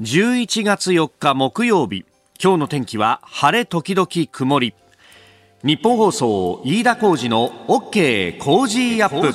[0.00, 2.04] 11月4日木曜日。
[2.38, 4.74] 今日の天気は晴れ時々曇り。
[5.64, 8.38] ニッポン放送飯田浩司の OK!
[8.38, 9.32] Cozy up!。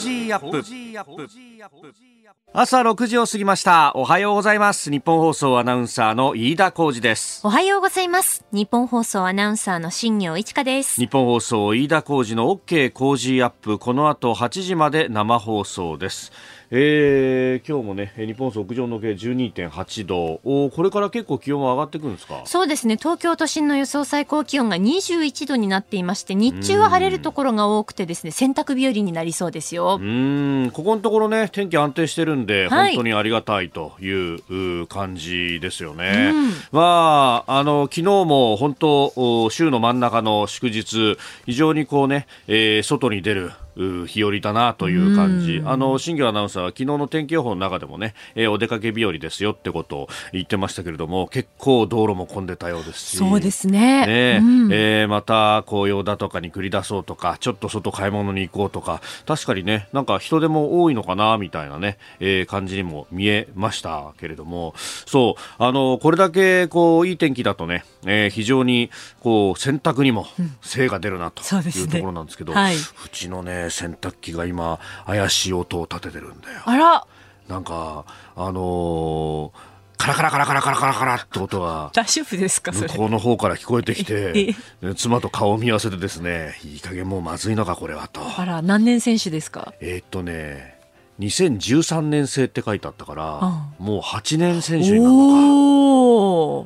[2.53, 3.93] 朝6時を過ぎました。
[3.95, 4.91] おはようございます。
[4.91, 7.41] ニッポン放送アナウンサーの飯田浩司です。
[7.43, 8.45] おはようございます。
[8.51, 11.01] ニッポン放送アナウンサーの新行市佳です。
[11.01, 12.91] ニッポン放送飯田浩司の OK!
[12.91, 13.79] Cozy up!。
[13.79, 16.31] この後8時まで生放送です
[16.73, 20.39] えー、今日もね日本屋上の計12.8度。
[20.45, 22.43] おこれから結構気温は上がってくるんですか？
[22.45, 22.95] そうですね。
[22.95, 29.99] 東京都心の予想最高気温が21度になっていまして日中は晴れるところが多くてですね洗濯日和になりそうですよ。
[30.01, 54.05] うんここのところね天気安定してるんで、はい、本当にありがたいという感じですよね、うん、まああの昨日も本当週の真ん中の祝日非常にこうね、えー、外に出る日和だなという感じ、あの新業アナウンサーは昨日の天気予報の中でもね、えー、お出かけ日和ですよってことを言ってましたけれども、結構道路も混んでたようですし、そうですね。
[54.05, 64.73] ね、うん、えー、また紅葉だとかに繰り出そうとか、ちょっと外買い物に行こうとか、確かにね、なんか人手も多いのかなみたいなね、えー、感じにも見えましたけれども、
[65.05, 68.89] そう、あのこれだけこういい天気だとね、えー、非常に
[69.21, 70.27] こう洗濯にも
[70.61, 72.79] 精が出るなというところなんですけど、うんはい、う
[73.11, 76.61] ちのね洗濯機が今怪しい音を立ててるんだよ。
[76.65, 77.05] あら。
[77.47, 84.55] なんかあのーカラカラカラカラカラカラカラって音が大丈夫ですか向こうの方から聞こえてきて
[84.95, 88.19] 妻と顔を見合わせてですねいい加減もうまずいのかこれはと。
[88.35, 89.75] あら何年選手ですか？
[89.79, 90.79] えー、っとね
[91.19, 93.39] 2013年生って書いてあったから、
[93.79, 95.37] うん、もう8年選手になるのか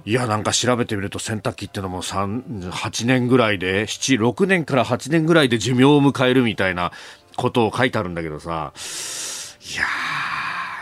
[0.05, 6.91] いやなんか調べてみると洗濯機ってのも8年ぐらいで76年から8年ぐらいで寿命を迎えるみたいな
[7.35, 8.73] ことを書いてあるんだけどさ。
[9.73, 9.85] いや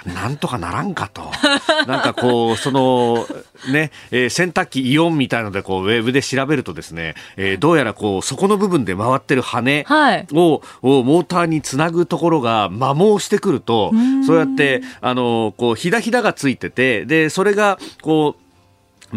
[0.05, 1.31] なんとかならんかと。
[1.87, 3.25] なんかこう、その、
[3.71, 13.93] ね、えー、洗濯機イオンみたいので、こう、ウェブで調べるとですね、えー、どうやらこう、そこの部分で回ってる羽を、はい、をモーターにつなぐところが摩耗してくると、
[14.25, 18.43] そうやって、あの、こう、ひだひだがついてて、で、それが、こう、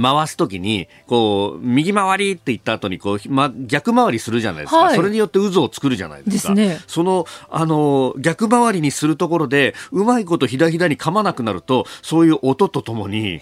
[0.00, 4.78] 回すときに、こう、右回りって言った後に、こう、ま、逆回りするじゃないですか。
[4.78, 6.54] はい、それによって渦を作るじゃないですか。
[6.54, 6.80] ですね。
[6.86, 13.40] その、あの、逆回りにするところで、うまいことひだひだに噛まなくなると、そういう音とともに、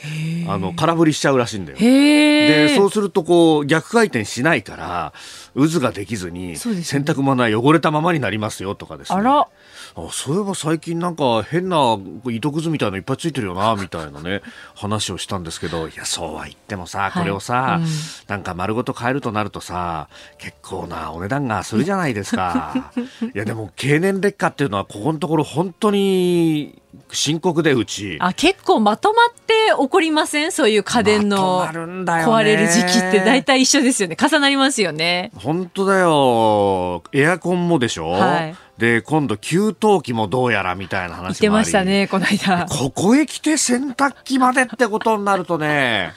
[0.48, 1.78] あの、空振りしちゃうらしいんだよ。
[1.78, 5.12] で、そうすると、こう、逆回転しないから、
[5.54, 9.18] 渦ができずに、洗濯物は汚れたままになりますよとかですね。
[9.18, 9.48] あら。
[9.96, 14.42] あそういえば最近なんか変な糸くずみたいのいっぱいついてるよなみたいなね
[14.74, 17.88] 話をしたんですけどいやそうは言ってもさこれをさ、はいうん、
[18.26, 22.92] なんか丸ごと買えるとなるとさ結構なお値段がするじゃないですか。
[23.34, 28.16] いやでも経年劣化っていうのはここのところ本当に深刻でうち。
[28.20, 30.52] あ結構まとまって起こりません？
[30.52, 34.16] そういう家電の壊れる時期って大体一緒ですよね。
[34.20, 35.30] 重なりますよね。
[35.36, 37.04] 本当だよ。
[37.12, 38.56] エアコンもでしょ、はい。
[38.78, 41.34] で、今度、給湯器もどうやらみたいな話もあり。
[41.34, 42.66] 言ってましたね、この間。
[42.68, 46.12] ここへ来て洗濯機までってことになるとね、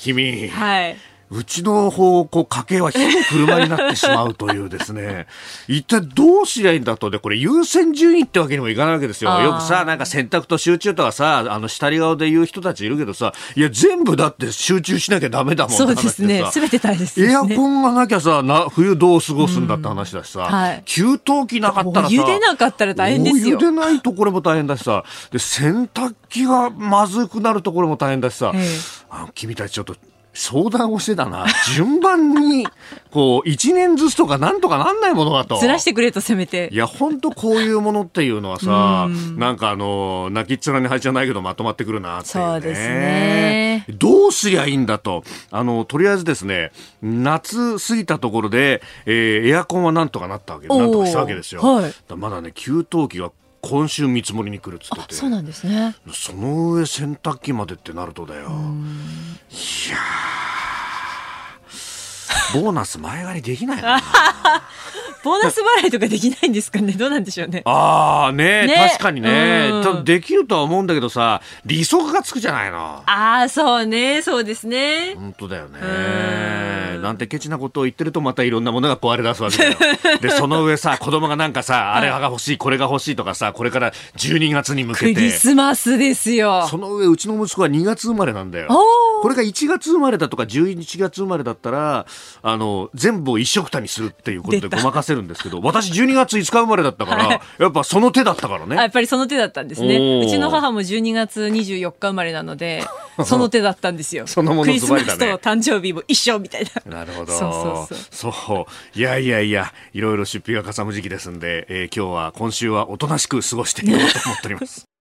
[0.00, 0.48] 君。
[0.48, 0.96] はい。
[1.30, 5.26] うちの方向、家計は火の車になってしまうというですね、
[5.68, 9.38] 一体どうしりゃいいんだと、で、これ優先順位ってわけにもいかないわけですよ。
[9.40, 16.44] よくさ、なんか選択と集中とかさ、あの、下り顔で言う人たちいるけどさ、いや、全部だって集中しなきゃダメだもんそうですね。
[16.50, 23.58] すべて大切、ね、エアコンがなきゃさ、な、冬どう過ごすんだって話だしさ、はい、給湯器なかったらさ、茹でなかったら大変ですよ。
[23.58, 28.66] 茹でないところも大変だしさ、で、洗濯機がまずくなるところも大変だしさ、え。
[29.10, 29.94] あ君たちちょっと、
[30.38, 31.46] 相談をしてたな。
[31.74, 32.64] 順番に、
[33.10, 35.56] こう、一年ずつとかなんとかなんないものだと。
[35.56, 36.68] ずらしてくれとせめて。
[36.72, 42.50] いや、本当こういうものっていうのはさ、なんかあの、泣きっ面に入っちゃないけどまとまってくるなっていう、ね。
[42.52, 43.84] そうですね。
[43.88, 45.24] どうすりゃいいんだと。
[45.50, 46.70] あの、とりあえずですね、
[47.02, 51.62] 夏過ぎたところで、えー、エアコンはなんとかなったわけ、なんとかしたわけですよ。
[51.62, 53.32] はい、まだね、給湯器が
[53.68, 55.14] 今週見積もりに来るっつってて。
[55.14, 55.94] そうなんですね。
[56.10, 58.48] その上洗濯機までってなるとだよ。
[58.48, 59.98] いや
[62.54, 64.00] ボーナス前借りできないな
[65.24, 67.62] ボーナス払いとかできないんですかねどうなんでしょうね。
[67.64, 69.70] ああねね確かにね。
[69.82, 73.02] 多できるとは思うんだけどさ、利息がつくじゃないの。
[73.06, 74.22] ああ、そうね。
[74.22, 75.14] そうですね。
[75.16, 75.78] 本当だよね。
[77.02, 79.76] なんてケチなことを言ってるとまたいろんなものが壊れ出すわけだよ。
[80.20, 85.14] で、その上さ、子供がなんかさ、あれが欲しい、これが欲しいとかさ、これから12月に向けて。
[85.14, 86.66] クリスマスですよ。
[86.68, 88.68] その上、うちの息子は2月生まれなんだよ。
[89.22, 92.06] これが1月生まれだとか11月生まれだったら
[92.42, 98.76] あの全部を一緒くたにするっていうことでごまかせるんですけど私12月5日生まれだったから、はい、やっぱその手だったからね。
[98.76, 100.22] やっぱりその手だったんですね。
[100.24, 102.84] うちの母も12月24日生まれなので
[103.24, 104.26] その手だったんですよ。
[104.26, 106.98] そのものクリスマスと誕生日も一緒みたいな。
[106.98, 107.32] なるほど。
[107.32, 108.32] そうそうそう。
[108.32, 108.66] そ
[108.96, 108.98] う。
[108.98, 114.88] いやいやいやいろいろ出費がかさむ時期ですんで、えー、今日は今週はおとなしく過ごしていこうと思っております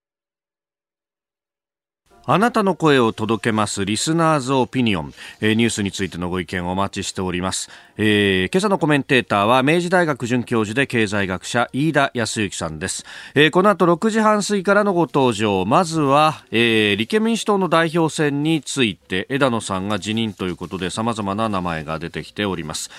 [2.29, 15.63] あなたの声を届けますリスナーズオピニオン、えー、ニュースについてのご意見をお待ちしております、えー、今朝のコメンテーターは明治大学准教授で経済学者飯田康之さんです、えー、この後6時半過ぎからのご登場。
[15.65, 22.89] まずは、えー、立憲民主党の代表選について枝野さんが辞任ということで様々な名前が出てきております。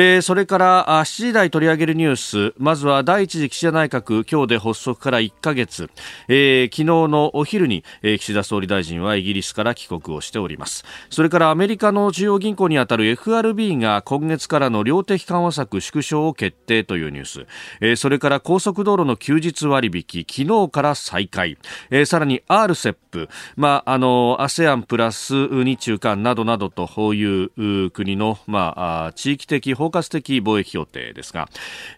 [0.00, 2.54] えー、それから7時台取り上げるニュース。
[2.56, 5.90] まずは第一次岸田内閣今日で発足から1ヶ月、
[6.28, 10.84] えー、昨日のお昼に、えー、岸田総理大臣はイギリスから帰国をしております。
[11.10, 17.46] それからアメリカの中央銀行にあたる FRB が今月からの量的緩和策縮小を決定というニュース、
[17.80, 21.58] えー、それから高速道路の休日割引昨日から再開、
[21.90, 25.34] えー、さらに RCEP、まあ、あの ASEAN プラス
[25.64, 31.48] 日中間などなどという国の、まあ、地域的包括的貿易協定ですが、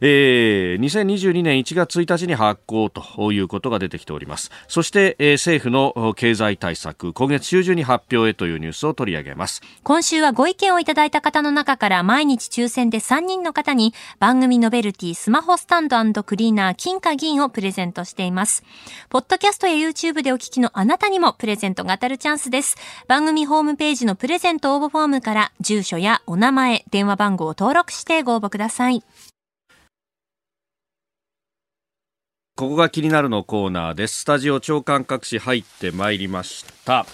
[0.01, 4.51] えー、2022年1月1日に発行ということが出てきております。
[4.69, 9.61] そして、えー、政府の経済対策今月中旬に発表へというニュースを取り上げます。
[9.83, 18.63] 今週はご意見をいただいた方の中から毎日抽選で3人の方に番組ノベルティスマホスタンドクリーナー金貨銀をプレゼントしています。
[19.09, 22.77] ポッドキャストや YouTube でお聞きのあなたにもプレゼントが当たるチャンスです。
[23.09, 29.05] 番組ホームページのプレゼント応募フォームから住所やお名前電話番号を登登録してご応募ください。
[32.57, 34.23] ここが気になるのコーナーです。
[34.23, 37.07] スタジオ長官各紙入ってまいりました。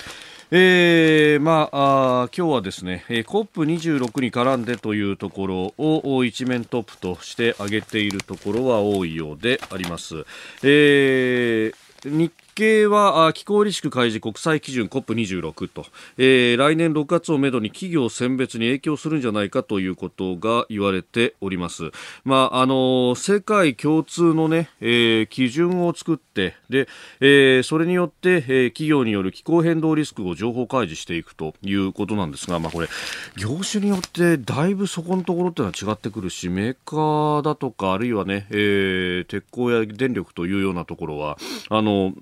[0.50, 10.24] えー、まああ今日はですね、えー、COP26 に絡んでというところを一面トップとして挙げているところは多いようであります。
[10.62, 15.84] えー、日経は気候リスク開示国際基準 COP26 と、
[16.16, 21.90] えー、来年6月をめどに企業選別に影響するんじゃないかということが言われております。
[22.24, 26.88] まあ、あの世界共通のね、えー、基準を作ってで、
[27.20, 32.88] えー、それによって、えー、企業による気候変動リスクを情報開示していくということなんですが、まあ、これ
[33.36, 41.36] 業種によってだいぶそこのところっていうのは違ってくるしメーカーだとかあるいはね、えー、鉄鋼や電力というようなところは
[41.68, 42.14] あの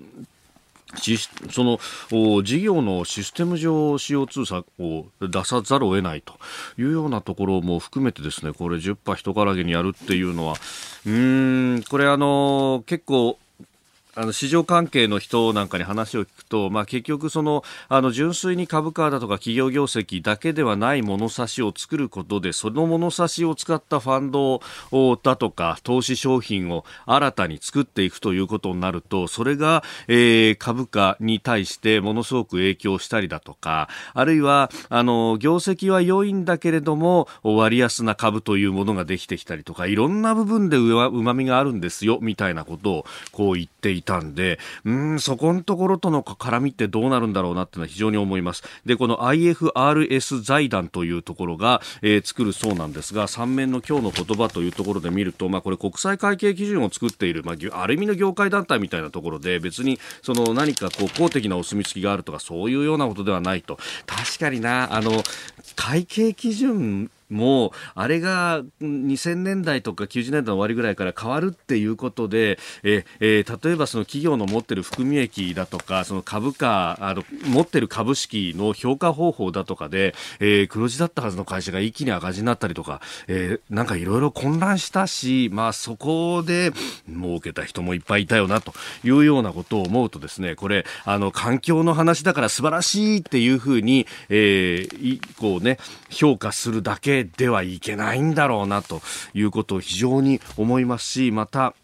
[1.51, 1.79] その
[2.43, 6.33] 事業のシステム上 CO2 差を出さざるを得ないと
[6.77, 10.55] いうようなところも含めてですねこれ10波人からげにやるっていうのは
[11.05, 13.37] うんこれあの結構
[14.17, 24.61] あの市場関係の人なんかに話を聞くと、まあ、結局そのあの純粋に株価だとか企業業績だけではない物差しを作ることでその物差しを使ったファンド
[25.17, 48.63] だとか投資商品を新たに作っていくということになるとそれが、えー、株価に対してものすごく影響したりだとかあるいはあの業績は良いんだけれども割安な株というものができてきたりとかいろんな部分でうまみがあるんですよみたいなことをこう言っていたんで、うん、そこのところとの絡みってどうなるんだろうなっていうのは非常に思います。
[48.85, 63.77] で、この IFRS 財団というところが、えー、作るそうなんですが、3面の今日の言葉というところで見ると、まあ、これ国際会計基準を作っている、まあ、ある意味の業界団体みたいなところで、別にその何かこう公的なお墨付きがあるとか、そういうようなことではないと。
[64.05, 65.23] 確かにな、あの、
[65.75, 86.71] 会計基準もうあれが2000年代とか90年代の終わりぐらいから変わるっていうことでえ、えー、例えばその企業の持ってる含み益だとかその株価あの持ってる株式の評価方法だとかで、えー、黒字だったはずの会社が一気に赤字になったりとか、えー、なんかいろいろ混乱したし、まあ、そこで
[87.07, 95.77] 儲けた人もいっぱいいたよなというようなことを思うとですねこれあの環境の話だから素晴らしいっていうふうに、えー、こうね
[96.09, 99.01] 評価するだけではいけないんだろうなと
[99.33, 101.75] いうことを非常に思いますしまた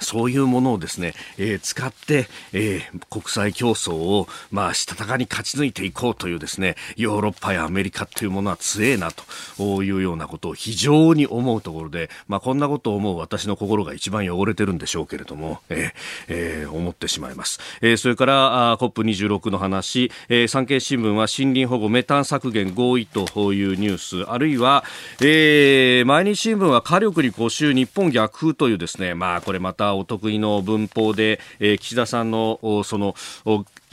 [0.00, 15.92] そういうものをですね、えー、使って、えー、国際競争を、まあ、したたかに勝ち抜いていこうというですね、ヨーロッパやアメリカというものは強えなというようなことを非常に思うところで、まあ、こんなことを思う私の心が一番汚れてるんでしょうけれども、えー
[16.28, 17.60] えー、思ってしまいます。
[17.80, 24.84] えー、それから、COP26 の話、えー、産経新聞は森林保護メタン削減合意というニュース、あるいは、
[25.20, 33.14] えー、毎日新聞は火力に固執日本逆風というですね、まあ、これまたお得意の文法で、えー、岸田さんのその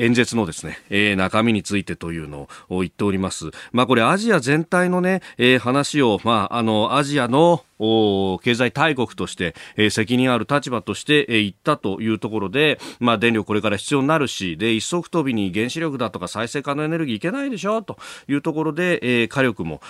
[0.04, 3.52] 演説のですね、えー、中身についてというのを言っております。
[3.72, 19.82] まあこれアジア全体のね、えー、話を、まああの、アジアの経済大国として、えー、責任ある立場として、えー、言ったというところで、まあ、電力これから必要になるしで一足飛びに原子力だとか再生可能エネルギーいけないでしょというところで、えー、火力も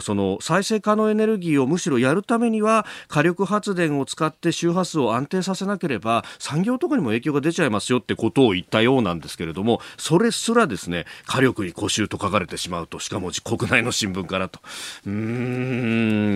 [0.00, 14.60] その再生可能エネルギーをむしろやるためには火力発電を使って周波数を安定させなければ産業とかにも影響が出ちゃいますよってことを言ったようなんですけれどもそれすらですね火力に固執と書かれてしまうとしかも国内の新聞からと
[15.06, 15.12] うー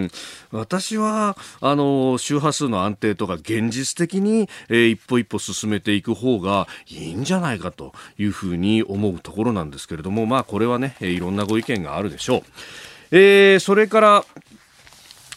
[0.06, 0.10] ん
[0.50, 12.42] 私はあの周波数の安定とか現実的に、えー、一歩一歩進めていく方がいいんじゃないかというふうに思うところなんですけれどもまあこれはねいろんなご意見があるでしょう。
[13.10, 14.24] えー、それから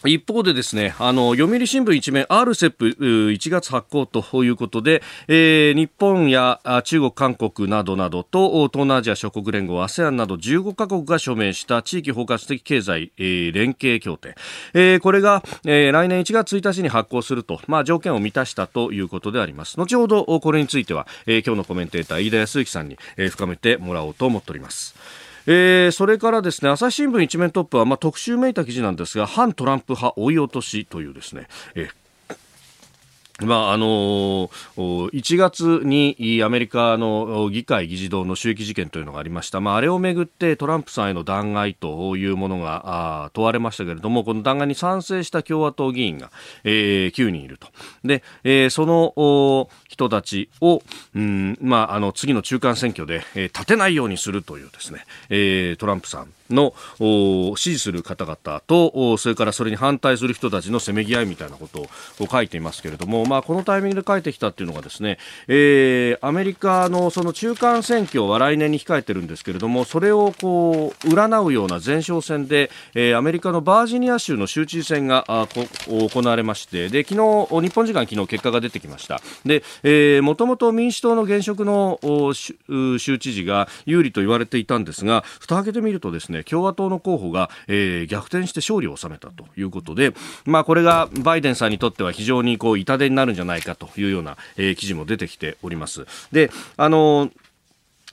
[0.08, 14.34] 一方でですね、あの、読売新聞一面 RCEP1 月発行ということで、えー、日本や中国、韓国などなどと東南アジア諸国連合 ASEAN など15カ国が署名した地域包括的経済、えー、連携協定、
[14.74, 19.76] えー、これが、えー、来年1月1日に発行すると、まあ、条件を満たしたということであります。
[19.76, 25.27] 後ほどこれについては、えー、今日のコメンテーター飯田康之さんに、えー、深めてもらおうと思っております。
[25.50, 31.97] えー、それからですね朝日新聞一面トップは、まあ、特集めいた記事なんですが反トランプ派追い落としというですね、えー
[33.40, 46.32] まああの1月にアメリカの議会議事堂の襲撃事件というのがありました、まあ、あれをめぐってトランプさんへの弾劾というものが問われましたけれどもこの弾劾に賛成した共和党議員が、
[46.64, 47.68] えー、9人いると。
[48.04, 50.82] で、えー、その人たちを、
[51.14, 56.32] うんまあ、あの次の中間選挙で、えー、立てないようにするというですね、えー、トランプさん。
[56.50, 56.74] の
[57.56, 61.82] 支持する方々とそれからそれに反対する人たちのせめぎ合いみたいなこと
[62.22, 75.24] を書いていますけれども、まあ、このタイミングで書いてきたっていうのがですね、えー、アメリカのその中間選挙は来年に控えてるんですけれどもそれをこう占うような前哨戦で、えー、アメリカのバージニア州の州知事選が
[75.86, 77.18] 行われましてで昨日
[77.68, 79.20] 日本時間昨日結果が出てきました。
[79.44, 81.98] で、えー、もともと民主党の現職の
[82.98, 90.14] 州知事が有利と言われていたんですが蓋を開けてみるとですねね共和党の候補が、えー、逆転して勝利を収めたということで、
[90.44, 96.06] まあ、これがバイデンさんにとっては非常にこう痛手になるんじゃないかというような、えー、記事も出てきております。
[96.32, 97.32] であのー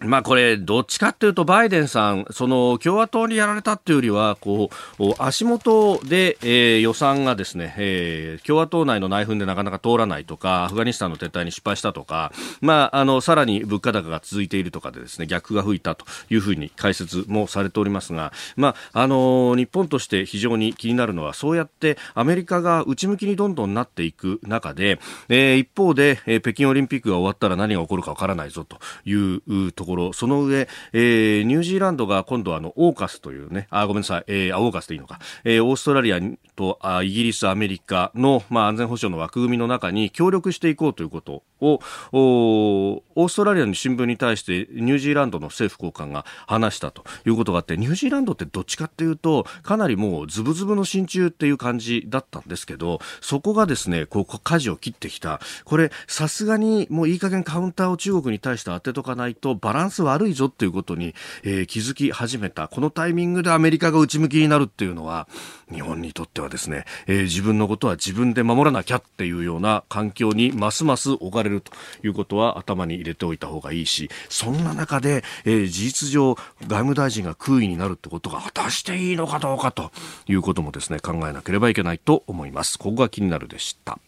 [0.01, 24.99] まあこれ、どっちかっていうと、バイデンさん、その共和党にやられたっていうよりは、こう、足元で、えー、予算がですね、えー、共和党内の内紛でなかなか通らないとか、アフガニスタンの撤退に失敗したとか、まあ、あの、さらに物価高が続いているとかでですね、逆が吹いたというふうに解説もされておりますが、まあ、あの、日本として非常に気になるのは、そうやってアメリカが内向きにどんどんなっていく中で、
[25.29, 36.19] えー、一方で、えー、北京オリンピックが終わったら何が起こるかわからないぞというとところ、その上、えー、ニュージーランドが今度あの、オーカスというね、あ、ごめんなさい、えー、オーカスでいいのか、えー、オーストラリア
[36.55, 41.79] とあイギリス、アメリカの、まあ、安全保障の枠組みの中に協力していこうということを、
[42.11, 55.39] おオーストラリアの新聞に対してニュージーランドの政府高官が話したということがあって、ニュージーランドってどっちかっていうと、かなりもうズブズブの真鍮っていう感じだったんですけど、そこがですね、こう、舵を切ってきた。
[55.63, 61.13] これ、さすがにもういい加減カウンターを中国に対して当てとかないとバラランス悪いぞっていうことに、
[61.43, 62.67] えー、気づき始めた。
[62.67, 65.27] このタイミングでアメリカが内向きになるっていうのは、
[65.71, 71.71] 日本にとってはですね、えー、自分のことは自分で守らなきゃっていうような環境にますます置かれると
[72.03, 79.91] いうことは頭に入れておいた方がいいし、そんな中で、えー、事実上外務大臣が空位になるってことが果たしていいのかどうかと
[80.27, 82.77] いうこともですね、考えなければいけないと思います。
[82.77, 83.99] ここが気になるでした。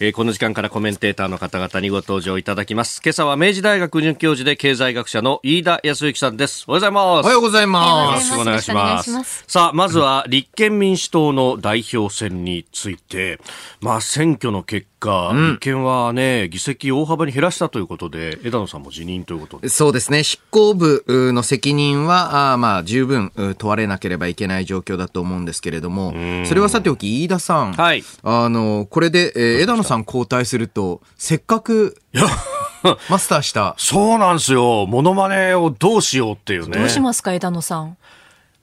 [0.00, 3.00] えー、この時間からコメンテーターの方々にご登場いただきます。
[3.04, 6.66] 今朝は明治大学准教授で経済学者の飯田康之さんです。
[6.68, 7.26] おはようございます。
[7.26, 8.30] おはようございます。
[8.32, 9.10] よろしくお願いします。
[9.10, 13.40] ますさあ、まずは立憲民主党の代表選について、
[13.80, 14.97] まあ選挙の結果、
[15.30, 19.68] うん、立憲はね、議席大幅に減らしたということで、枝野さんも辞任ということで。
[19.68, 20.22] そうですね。
[20.24, 26.12] 執行部の責任は、あまあ十分問われなければいけない状況だと思うんですけれども、
[26.46, 27.72] それはさておき、飯田さん。
[27.74, 28.02] はい。
[28.22, 32.00] あの、これで、えー、枝野さん交代すると、せっかく、
[33.08, 33.74] マスターした。
[33.78, 34.86] そうなんですよ。
[34.86, 36.78] モノマネをどうしようっていうね。
[36.78, 37.96] どうしますか、枝野さん？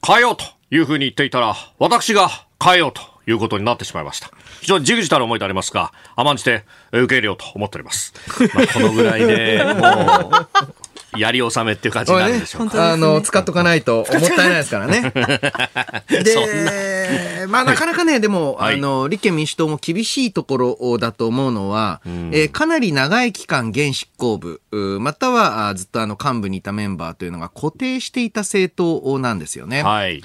[0.06, 2.30] 変えようというふうに言っていたら、私が
[2.64, 4.30] 変えようということになってしまいました。
[4.62, 8.14] 非常にじぐじたる思いでありますが、甘んじて受け入れようと思っております。
[8.54, 12.78] まあ、このぐらいで、もう、やり納めっていう感じになるでしょうか。
[12.78, 15.12] ね、あの、使っとかないともったいないですからね。
[16.10, 24.62] で、まあなかなかね、でも、はい、あの、立憲民主党も厳しいところだと思うのは、うん、えー、かなり長い期間現執行部、
[25.00, 29.84] またはずっとあの幹部にいたメンバーというのが固定していた政党なんですよね。
[29.84, 30.24] はい。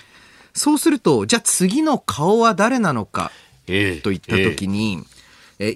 [0.52, 3.40] そうすると、じゃあ次の顔は誰なのか、えー、
[4.02, 5.10] といったときに、えー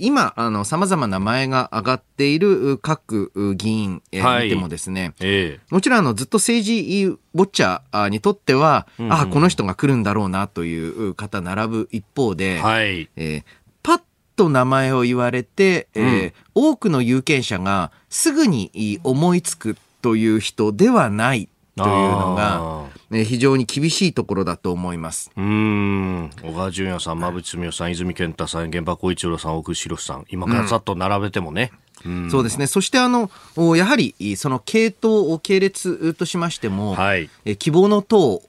[0.00, 13.44] 今、あの、様々な名前が上がっている各議員、えー、見てもですね、えー、もちろんあの、ずっと政治ウォッチャーにとっては、うんうん、ああ、この人が来るんだろうなという方並ぶ一方で、はい、えー、
[13.82, 14.00] パッ
[14.36, 25.30] と名前を言われて、えー、うん、多くの有権者がすぐに思いつくという人ではないというのが、ね、非常に厳しいところだと思います。
[25.36, 26.30] うん。
[26.42, 31.72] 小川淳也さん、馬淵澄夫さん、泉健太さん、現場光一郎さん、奥城さん、今からざっと並べてもね。
[32.04, 32.66] うん、そうですね。
[32.66, 33.30] そしてあの、
[33.76, 38.42] やはり、その系統、系列としましても、はい、え希望の党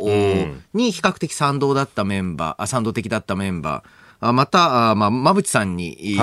[0.74, 6.16] に比較的賛同だったメンバー、賛同的だったメンバー、また、まあ、馬淵さんに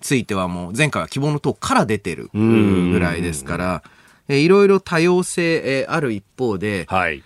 [0.00, 3.82] ついてはもう前回は希望の党から出てるぐらいですから、
[4.28, 7.22] えいろいろ多様性、えある一方で、はい、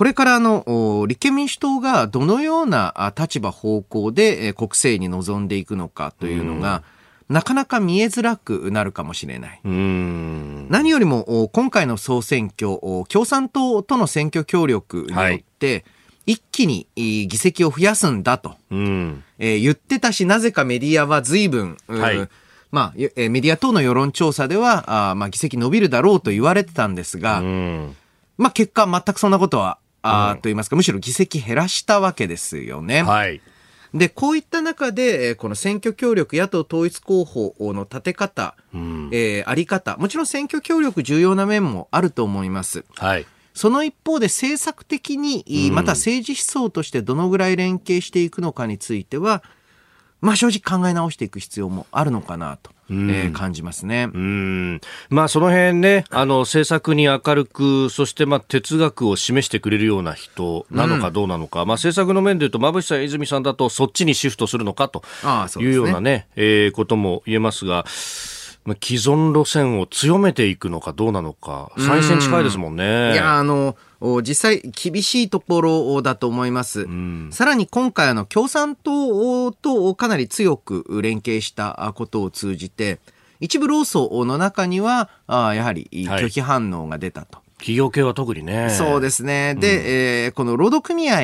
[0.00, 6.82] これからの立憲民主党がどのような立場方向で国政に臨んでいくのかというのが、
[7.28, 9.60] なかなか見えづらくなるかもしれない。
[9.62, 12.78] 何よりも今回の総選挙、
[13.10, 15.84] 共産党との選挙協力によって、はい。
[16.24, 19.22] 一気に議席を増やすんだと、うん。
[19.38, 22.26] えー、言ってたし、なぜかメディアは随分、はい、
[22.70, 27.96] まあ、メディア等の世論調査では、あまあ、議席伸びるだろうと言われてたんですが、うん、
[28.38, 33.02] まあ、結果、全くそんなことは、あ、うん、と言いますか、むしろ議席減らしたわけですよね。
[33.02, 33.40] はい。
[33.92, 42.84] で、こういった中で、この選挙協力、野党統一候補の立て方、うん、えー、あり方、もちろん選挙協力重要な面もあると思います。
[42.96, 43.26] はい。
[43.52, 49.42] その一方で政策的に、また政治思想としてどのぐらい連携していくのかについては、
[50.20, 52.70] まあ正直考え直していく必要もあるのかなと。
[52.92, 54.08] えー、感じますね。
[54.12, 54.80] うん。
[55.10, 65.04] まあその辺ね、あの政策に明るく、そしてまあ哲学を示してくれるような人なのかどうなのか、うん、まあ政策の面でいうと、馬淵さん、泉さんだとそっちにシフトするのかと
[65.60, 73.12] いうようなね、ねえー、ことも言えますが、既存路線を強めていくのかどうなのか、再選近いですもんね。
[73.14, 73.76] いや、あの、
[74.22, 76.86] 実際厳しいところだと思います。
[77.30, 82.98] さらに今回あの共産党とかなり強く連携したことを通じて、
[83.40, 87.38] 一部労組の中には、やはり拒否反応が出たと。
[87.38, 88.70] はい企業系は特にね。
[88.70, 89.54] そうですね。
[89.54, 91.20] で、うん、えー、この労働組合っ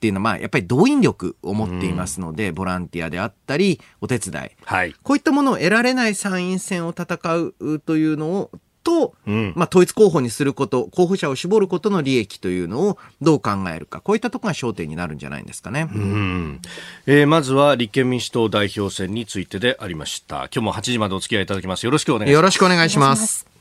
[0.00, 4.50] ていうのは、まあ、やっぱり動員力を持っていますので、うん、ボランティアであったり、お手伝い。
[4.64, 4.94] はい。
[5.02, 8.50] こういったものを得られない参院選を戦うというのを、
[8.82, 15.88] と、うん、まあ、統一候補にすること、候補者を絞ることの利益というのをどう考えるか、こういったところが焦点になるんじゃないんですかね。
[15.92, 16.60] うん
[17.06, 20.36] えー、まずは立憲民主党代表選についてでありました。
[20.36, 21.84] 今日も8時までお付き合いいただきます。
[21.84, 22.34] よろしくお願いします。
[22.34, 23.59] よろしくお願いします。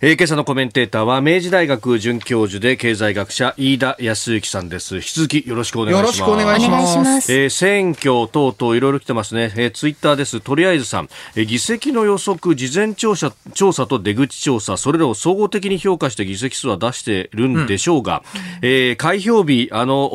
[0.00, 4.94] えー、今朝のコメンテーターは明治大学准教授で経済学者飯田康之さんです。
[4.94, 6.20] 引き続きよろしくお願いします。
[6.20, 7.32] よろしくお願いします。
[7.32, 9.52] えー、選挙等々いろいろ来てますね。
[9.56, 10.40] えー、ツイッターです。
[10.40, 18.22] とりあえずさん、えー、議席の予測、事前調査、調査と出口調査、それらを総合的に評価して議席数は出してるんでしょうが、
[18.62, 20.10] うん、えー、開票日、あの、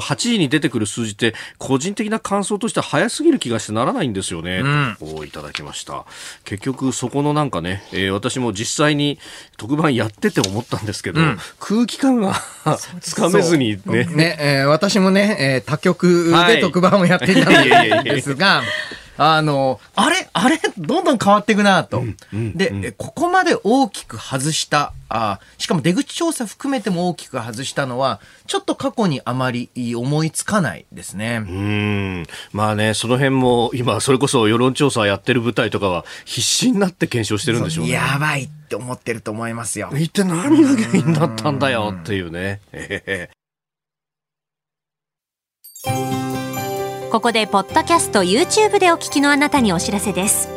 [0.00, 4.60] 8時に出てくる数字って、個人的な感想としては早すぎる気がしてならないんですよね。
[4.60, 6.06] うん、といただきました。
[6.46, 9.18] 結局、そこのなんかね、えー、私も実際に
[9.56, 12.34] 特番やってて思ったんですけど、うん、空気感が
[13.00, 14.04] つかめずにね。
[14.04, 18.62] ね、えー、私もね、えー、他局で特番をやっていたんですが、
[19.16, 22.02] あの、あれあれどんどん変わっていくなと、
[22.32, 31.44] で、ここまで大きく外したあ、しかも出口調査含めても大きく外したのは、ちょっと過去にあまり思いつかないですね。
[31.48, 32.26] うん。
[32.52, 37.92] まあね、その辺も今、それこそ世論調査やってる部隊とかは必死になって検証してるんでしょうね。
[37.92, 39.90] やばいって思ってると思いますよ。
[39.94, 42.60] 一体何が原因だったんだよっていうね。
[47.16, 50.50] ここでポッドキャスト YouTube でお聞きのあなたにお知らせです。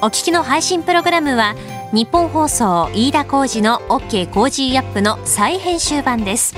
[0.00, 1.54] お聞きの配信プログラムは
[1.92, 6.56] 日本放送飯田浩司の OK コージーアップの再編集版です。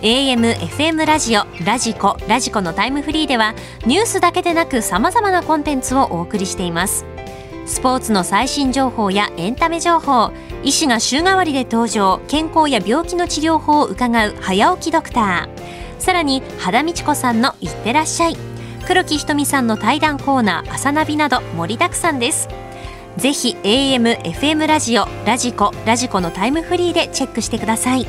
[0.00, 3.54] AM、FM ラジオ、ラジコ、ラジコのタイムフリーでは
[3.86, 7.06] ニュースだけでなく様々なコンテンツをお送りしています。
[7.66, 10.32] スポーツの最新情報やエンタメ情報
[10.64, 16.00] 医師が週替わりで登場健康や病気の治療法を伺う早起きドクター。
[16.00, 18.53] さらに肌道子さんのいってらっしゃい。
[18.86, 22.48] 黒木ひとみさんの対談コーナー朝ナビなど盛りだくさんです
[23.16, 28.06] ぜひ AM、FM ラジオ、ラジコ、ラジコのタイムフリーでチェックしてください。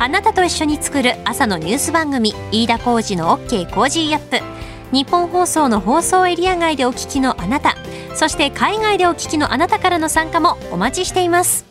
[0.00, 4.40] あなたと一緒に作る朝のニュース番組、飯田浩二の OK コージーアップ。
[4.92, 7.76] 日本放送の放送エリア外でお聞きのあなた、
[8.14, 11.67] そして海外でお聞きのあなたからの参加もお待ちしています。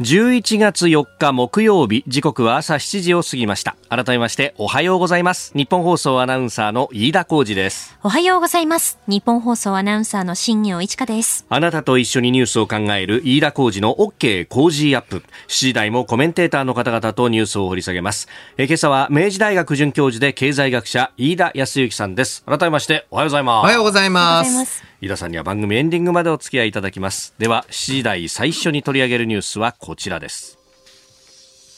[0.00, 3.76] 11月4日木曜日時刻は朝7時を過ぎました。
[3.90, 5.52] 改めましておはようございます。
[5.54, 7.98] ニッポン放送アナウンサーの飯田浩司です。
[8.02, 8.98] おはようございます。
[9.06, 11.44] ニッポン放送アナウンサーの新行市佳です。
[11.50, 15.18] あなたと一緒にニュースを考える飯田浩二の OK 工事アップ。
[15.18, 18.26] 7時台もコメンテーターの方々とニュースを掘り下げます。
[18.56, 22.42] え今朝は明治大学准教授で経済学者飯田康之さんです。
[22.46, 23.64] 改めましておはようございます。
[23.64, 27.34] おはようございます飯田さんには番組エンディングまでお付き合いいただきます。
[27.38, 30.58] では7時台最初に取り上げるニュースはこちらです。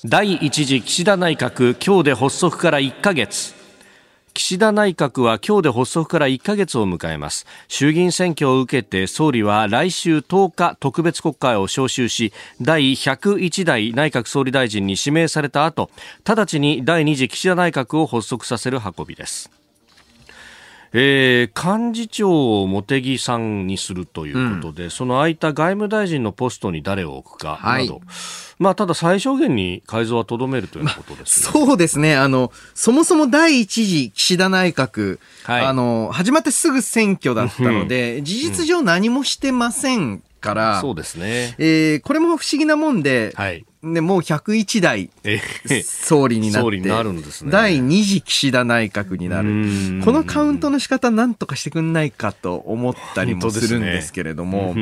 [0.05, 3.55] 第一次岸田内閣今日で発足から1ヶ月。
[4.35, 7.47] 岸田内閣は今日で発足から1ヶ月を迎えます。
[7.69, 15.91] 衆議院選挙を受けて総理は来週10日特別国会を召集し第101代内閣総理大臣に指名された後
[16.25, 19.62] 直ちに第2次岸田内閣を発足させる運びです。
[20.95, 28.01] えー、幹事長を茂木さんにするということで、うん、その空いた外務大臣のポストに誰を置くかなど、はい、
[28.59, 32.17] まあ、ただ最小限に改造はとどめるということです、ねまあ、そうですね。
[32.17, 41.55] あの、そもそも第一次岸田内閣、はい、あの、始まってすぐ選挙だったので、事実上何もしてませんから、そうですね。
[41.59, 43.65] えー、これも不思議なもんで、はい。
[43.83, 45.11] ね、もう101代
[45.85, 50.05] 総理になって、なるんですね、第2次岸田内閣になる。
[50.05, 54.75] このカウントの仕方なんとかしてくんないかと思ったりもするんですけれども、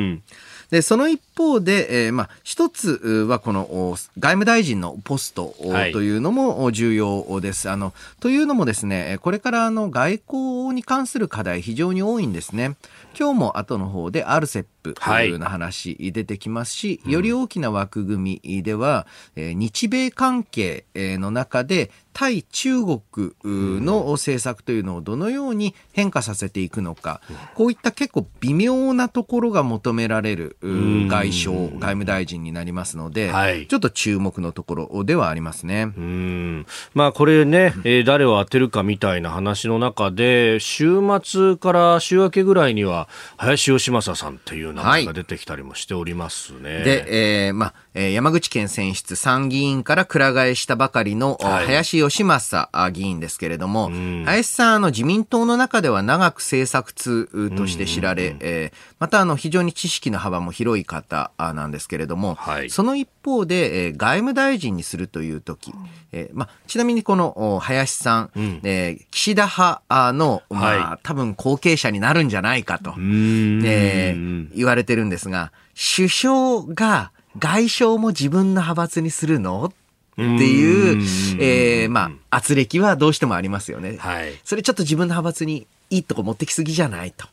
[0.71, 7.67] で、その一方で、えー、まあ、一つはこの外務大臣のポストというのも重要です。
[7.67, 12.77] はい、あの、というのもですね、これからあの外交に関する課題非常に多いんですね。
[13.19, 23.01] 今日も後の方で RCEP というような話出てきますし、はい、より大きな枠組みでは、え日米関係の中で対中国
[23.43, 27.21] の政策というのをどのように変化させていくのか、
[27.55, 35.93] こういった結構微妙なところが求められる外相、外務大臣になりますので、はい、ちょっと注目のところではありますね。
[35.97, 36.65] うん。
[36.93, 44.73] まあ、これね、 えー、誰を当てるかみたいな話の中で、週末から週明けぐらいには、林芳正さんってい。
[44.73, 46.75] う名前が出てきたりもしておりますね。
[46.75, 65.73] はい、で、えー、まあ、山口県選出参議院からくら替えしたばかりの林義正議員ですけれども、はい、林さん、あの自民党の中では長く政策通として知られ、えー、またあの非常に知識の幅も広い方なんですけれども、はい、その一方で、えー、外務大臣にするという時、
[66.11, 79.65] えーま、ちなみにこの林さん、うん、えー、岸田派の、まあ、はい、多分後継者になるんじゃないかと、えー、言われてるんですが、首相が外相も自分の派閥にするの？
[79.65, 79.71] っ
[80.15, 81.01] ていう、
[81.41, 83.97] えー、まあ、圧力はどうしてもありますよね。
[83.97, 84.33] はい。
[84.43, 87.27] それちょっと自分の派閥にいいとこ持ってきすぎじゃないと。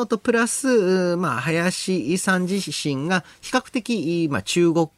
[0.00, 4.88] のと、プラス、まあ、林さん自身が比較的、まあ、中国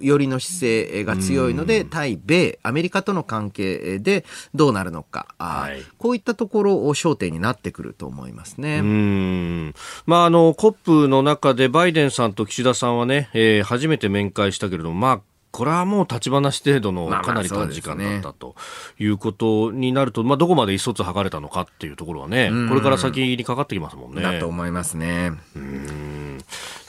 [0.00, 8.78] 寄りの姿勢が強いので、対米、アメリカとの関係でどうなるのか、はい、こういったところを焦点になってくると思いますね。
[8.78, 9.74] うん。
[10.06, 15.20] まあ、あの、コップの中でバイデンさんと岸田さんはね、えー、初めて面会したけれども、まあ、
[15.52, 18.56] これはもう立ち話程度のかなり短時間だったと
[18.98, 24.22] いうことになると、まあ、どこまで意思疎通図れたのかっていうところはね、これから先にかかってきますもんね。
[24.22, 25.32] だと思いますね。
[25.54, 26.38] うん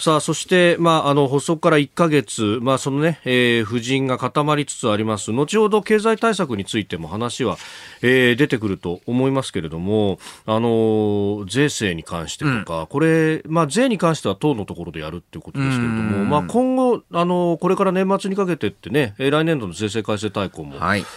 [0.03, 5.31] さあ、そして、まあ、あの、発足から1か月、まあ、そのね、えー、夫人が固まりつつあります。
[5.31, 7.57] 後ほど経済対策についても話は、
[8.01, 20.73] えー、出てくると思いますけれども、あの、税制に関してとか、うん、これ、まあ、税に関しては党のところでやるっていうことですけれども、まあ、今後、あの、これから年末にかけてってね、来年度の税制改正大綱も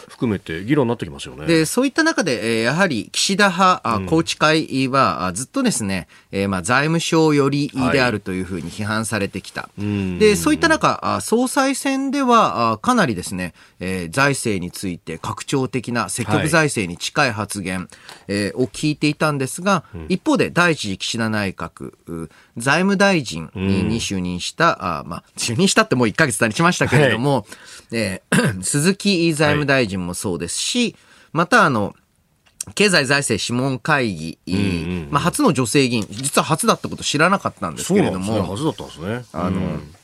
[0.07, 1.41] 含めて議論になってきますよね。
[1.41, 9.69] はい、で、そういった中で、えー、やはり岸田派、宏池会は、ずっとですね、えー、まあ、財務省寄りであるというふうに批判されてきた。
[9.79, 17.89] で、そういった中、総裁選ではかなりですね、えー、財政について拡張的な積極財政に近い発言、はい、
[18.29, 21.93] えー、を聞いていたんですが、うん、一方で第一次岸田内閣、
[22.57, 30.97] 財務大臣に就任した、うん、あまあ、就任したってもう1ヶ月経ちましたけれども、はい、えー、 鈴木財務大臣もそうですし、はい、
[31.33, 31.95] またあの、
[32.75, 39.25] 経済財政諮問会議、うんうん、まあ、初の女性議員、実は初だったこと知らなかったんですけれども、ね、初だったんですね。
[39.33, 39.95] あの、うん。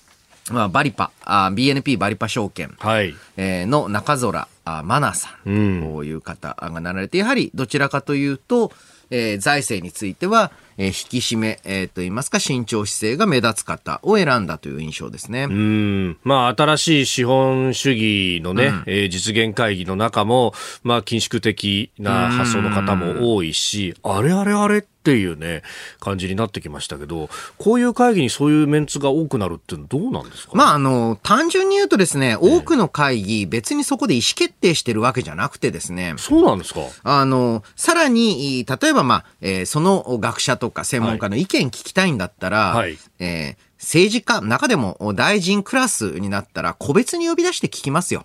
[0.50, 3.14] まあ、バリパ、あ BNP バリパ証券、はい。
[3.36, 8.72] えー、の中空あマナさんという方がなられて、やはりどちらかというと、
[9.10, 15.44] えー、財政については、えー、引き締め、えー、と言いますか、慎重姿勢が目立つ方を選んだという印象ですね。
[15.44, 16.18] うん。
[16.24, 25.62] まあ、新しい資本主義のね、うん、えー、実現会議の中も、まあ、緊縮的な発想の方も多いし、あれあれあれっていうね、
[25.98, 36.14] 感じになってきましたけど、こういう会議にそういうメンツが多くなるっていうのはどうなんですか、ね、まあ、あの、単純に言うとですね、多くの会議、別にそこで意思決定してるわけじゃなくてですね。
[36.18, 36.82] そうなんですか？
[37.02, 48.24] あの、さらに、例えば、まあ、えー、その学者とか専門家の意見聞きたいんだったら、はい、えー、政治家、中でも大臣クラスになったら、個別に呼び出して聞きますよ。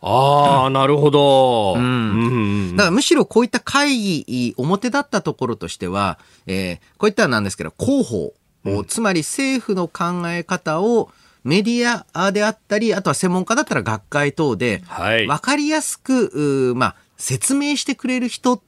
[0.00, 1.74] ああ、なるほど。
[1.76, 2.76] うん。
[2.76, 11.10] だからむしろこういった会議、表だったところとしては、えー、こういったなんですけど、広報、うん、つまり政府の考え方を
[11.42, 14.84] メディアであったり、あとは専門家だったら学会等で、
[15.26, 18.60] わかりやすく、まあ、説明してくれる人っ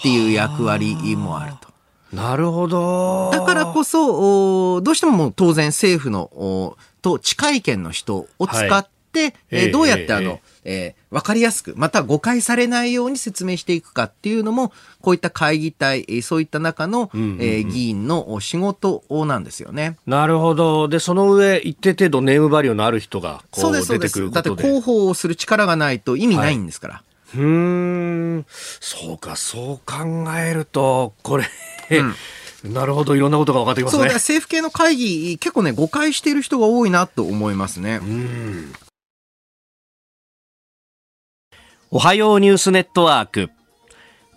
[0.00, 1.68] ていう役割もあると。
[2.12, 3.30] なるほど。
[3.32, 19.96] だからこそ、どうしても当然政府のと近い意見の人を使って、はい、えー、どうやってあの、えー、わかりやすく、また誤解されないように説明していくかっていうのも、こういった会議体、そういった中の、うんうんうん、えー、議員の仕事なんですよね。
[20.06, 20.88] なるほど。
[20.88, 26.94] で、その上、一定程度ネームバリューのある人が、こう出てくるだって広報をする力がないと意味ないんですから。
[26.94, 27.02] は
[27.34, 31.44] い、うん、そうか、そう考えると、これ
[31.90, 34.04] うん、なるほど、いろんなことが分かってきますね。
[34.04, 38.00] そう政府系の会議、結構ね、誤解している人が多いなと思いますね。
[38.02, 38.72] うん。
[41.90, 43.50] おはようニュースネットワーク。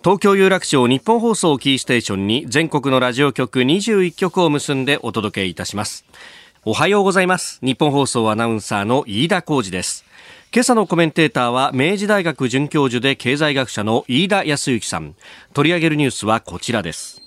[0.02, 6.04] 東京有楽町日本放送キーステーションに全国のラジオ局21局を結んでお届けいたします。
[6.64, 7.60] おはようございます。
[7.62, 10.04] 日本放送アナウンサーの飯田浩二です。
[10.52, 15.14] 今朝のコメンテーターは明治大学准教授で経済学者の飯田康之さん。
[15.54, 17.21] 取り上げるニュースはこちらです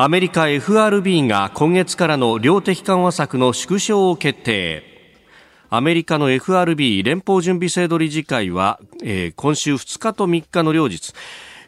[0.00, 4.84] アメリカ FRB が今月からの量的緩和策の縮小を決定。
[5.70, 11.12] アメリカの FRB 連邦準備制度理事会は、えー、今週2日と3日の両日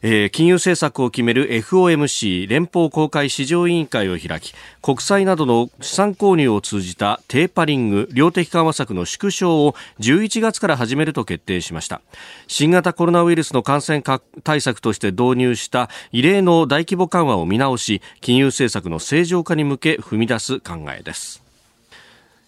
[0.02, 12.00] えー、金融政策を決める FOMC 連邦公開市場委員会を開き国債などの資産購入を通じたテーパリング量的緩和策の縮小を11月から始めると決定しました。
[12.46, 14.02] 新型コロナウイルスの感染
[14.42, 21.49] 対策として導入した異例の大規模緩和を見直し金融政策の正常化に向け踏み出す考えです。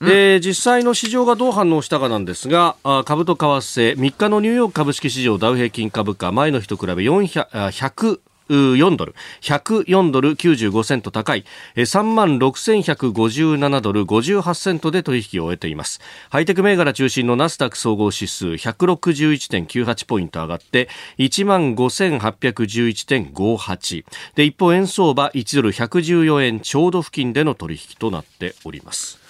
[0.02, 11.44] で、実際の市場がどう反応したかなんですがあ、株と為替、3日のニューヨーク株式市場ダウ平均株価、前の日と比べ400、100 4ドル、104ドル95セント高い、
[11.76, 16.02] 3万6157ドル58セントで取引を終えています。
[16.28, 24.04] ハイテク銘柄中心のナスダック総合指数161.98ポイント上がって、1万5811.58。
[24.34, 29.21] で、一方円相場1ドル114円ちょうど付近での取引となっております。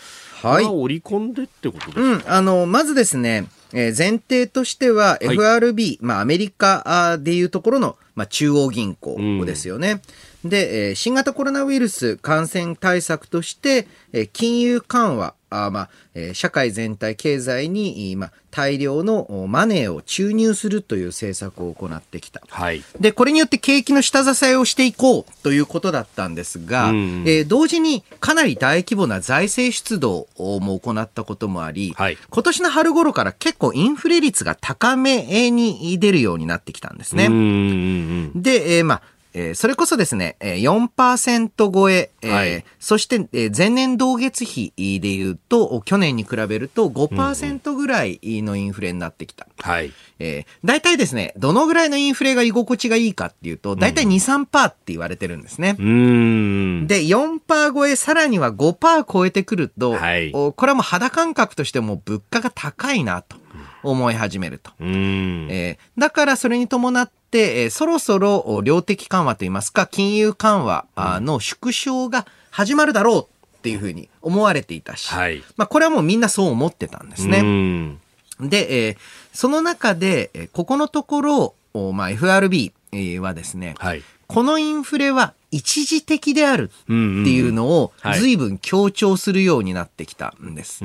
[0.43, 0.65] はい。
[0.65, 10.03] 織り込んでってことですか、うん、あの、まずですね、えー、前提としては FRB、はい、まあアメリカでいうところの、まあ、中央銀行ですよね。
[10.45, 22.43] うん、で、えー、新型コロナウイルス感染対策として、えー、金融緩和あまあ、えー、社会全体経済に、まあ、大量のマネーを注入するという政策を行ってきた。
[22.49, 22.83] はい。
[23.01, 37.25] で、これによって景気の下支えをしていこうということだったんですが、うん、えー、同時にかなり大規模な財政出動も行ったこともあり、はい、今年の春頃から結構インフレ率が高めに出るようになってきたんですね。
[38.35, 39.03] で、えー、まあ、
[39.35, 49.47] えー、それこそですね、4%超え、えーはい、そして、え前年同月比でいうと、去年に比べると5%ぐらいのインフレになってきた。
[49.61, 49.93] はい。
[50.19, 55.77] えー、大体ですね、どのぐらいのインフレが居心地がいいかっていうと、大体2、3%って言われてるんですね。
[55.79, 63.37] うん、で、4%超え、さらには5%超えてくると、はい、これはもう肌感覚としても物価が高いなと
[63.83, 64.71] 思い始めると。
[64.81, 77.99] えー、だからそれに伴って、えー、そろそろ量的緩和といいますか、金融緩和の縮小が始まるだろうっていうふうに思われていたし、はい、まあこれはもうみんなそう思ってたんですね。
[78.41, 78.97] で、えー、
[79.33, 82.73] その中で、ここのところ、まあ、FRB
[83.21, 90.81] はですね、はい、このインフレは一時的であるっていうのを随分強調するようになってきたんです。
[90.81, 90.85] と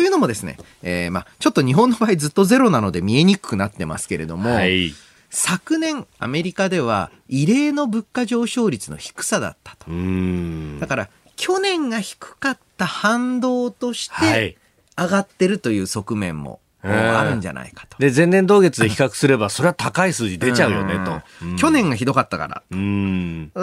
[0.00, 4.94] いうのもですね、えー、まあちょっと日本の場合ずっとゼロなので見えにくくなってますけれども、はい、
[5.36, 9.90] 昨年アメリカでは異例の物価上昇率の低さだったと。
[10.80, 14.56] だから去年が低かった反動として
[14.96, 17.98] 上がってるという側面もあるんじゃないかと。
[17.98, 21.20] で、前年同月で比較すれば、それは高い数字出ちゃうよね、と。
[21.58, 22.62] 去年がひどかったから。
[22.70, 23.56] で、え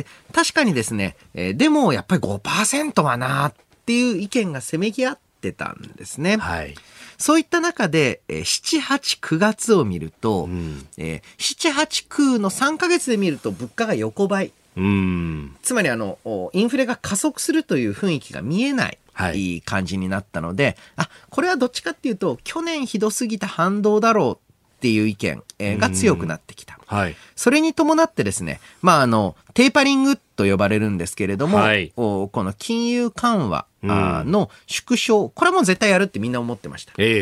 [0.00, 3.54] ー、確かにですね、えー、でもやっぱり5%はなっ
[3.84, 6.36] ていう意見がせめぎ合ってたんですね。
[6.36, 6.74] はい。
[7.18, 14.52] そういった中で、えー、7、8、9月を見ると、うん、えー、7、8、9の3ヶ月で見ると物価が横ばい。
[14.76, 16.18] うん、つまりあの、
[16.52, 18.98] インフレが加速するという雰囲気が見えない。
[19.34, 24.49] いい感じになったので、はい、あ、これはどっちかっていうと、去年ひどすぎた反動だろう
[24.80, 26.78] っていう意見、えー、が強くなってきた。
[26.86, 27.16] はい。
[27.36, 36.94] それに伴ってですね、まあ、あの、テーパリングと呼ばれるんですけれども、はい、おこの金融緩和の縮小、これも絶対やるってみんな思ってました。
[36.96, 37.16] えー、えー、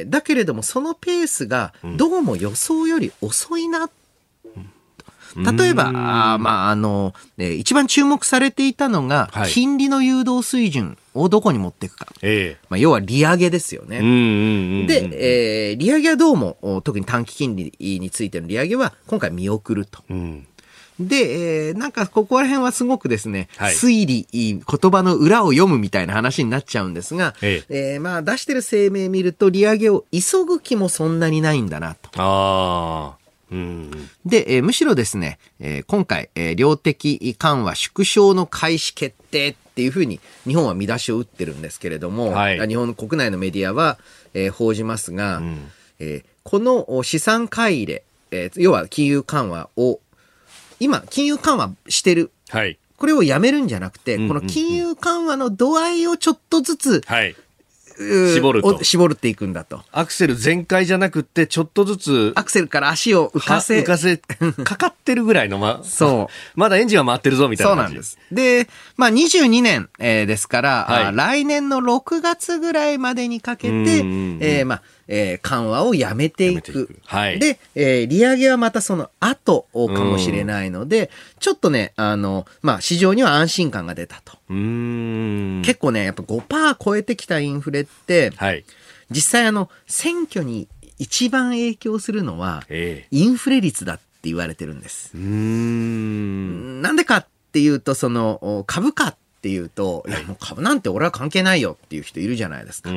[0.00, 3.90] えー、だけれども、そのペースがどうも予想より遅いなっ
[5.36, 12.06] 例えば、あまあ、あの、えー、一番注目されていたのが、金利の誘導水準をどこに持っていくか。
[12.22, 13.98] えまあ、要は利上げですよね。
[14.86, 20.02] で、えー、利上げはどうも、特に短期金利についての利上げは、今回見送ると。
[20.10, 20.46] うん
[21.00, 32.10] で、えー、なんかここら辺はすごくですね、はい、推理、言葉の裏を読むみたいな話になっちゃうんですが、えええー、まあ出してる声明見ると利上げを急ぐ気もそんなにないんだなと。
[32.16, 33.18] ああ。
[34.26, 43.96] で、えー、むしろですね、えー、今回、えー、量的緩和縮小の開始決定っていうふうに日本は見出しを打ってるんですけれども、はい、日本の国内のメディアは、
[44.34, 50.00] えー、報じますが、うん、えー、この資産買い入れ、えー、要は金融緩和を
[50.80, 57.36] 今金融緩和してる、はい、これをやめるんじゃなくて、この金融緩和の度合いをちょっとずつ、はい
[57.98, 58.84] 絞ると。
[58.84, 59.82] 絞るっていくんだと。
[59.90, 62.32] アクセル全開じゃなくて、ちょっとずつ。
[62.36, 63.80] アクセルから足を浮かせ。
[63.80, 64.18] 浮かせ、
[64.64, 66.58] かかってるぐらいの、ま、そう。
[66.58, 68.18] まだエンジンは回ってるぞ、みたいなそうなんです。
[68.30, 76.88] で、まあ22年、えー、ですから、はい、来年の6月ぐらいまでにかけて、えー、まあ、えー、緩和をやめていく。
[76.92, 84.38] いはい、で、えー、利上げはまたその後かもしれないので、ちょっとね、あの、まあ、市場には安心感が出たと。
[84.48, 88.64] 結構ね、やっぱ5%超えてきたインフレって、はい、
[89.10, 90.68] 実際あの、選挙に
[90.98, 95.16] 一番影響するのは、えー、インフレ率だって言われてるんです。
[95.16, 102.90] んなんでかっていうと、その、株価っていうと、いや、もう株なんて俺は関係ないよっていう人いるじゃないですか。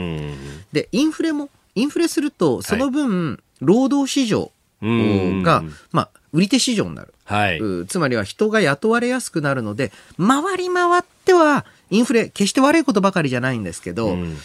[0.74, 7.14] で、インフレもインフレすると、その分、労働市場が、まあ、売り手市場になる。
[7.26, 14.38] はい、つまりは人が雇われやすくなるので、回り回っては、インフレ、決して悪いことばかりじゃないんですけど、うん、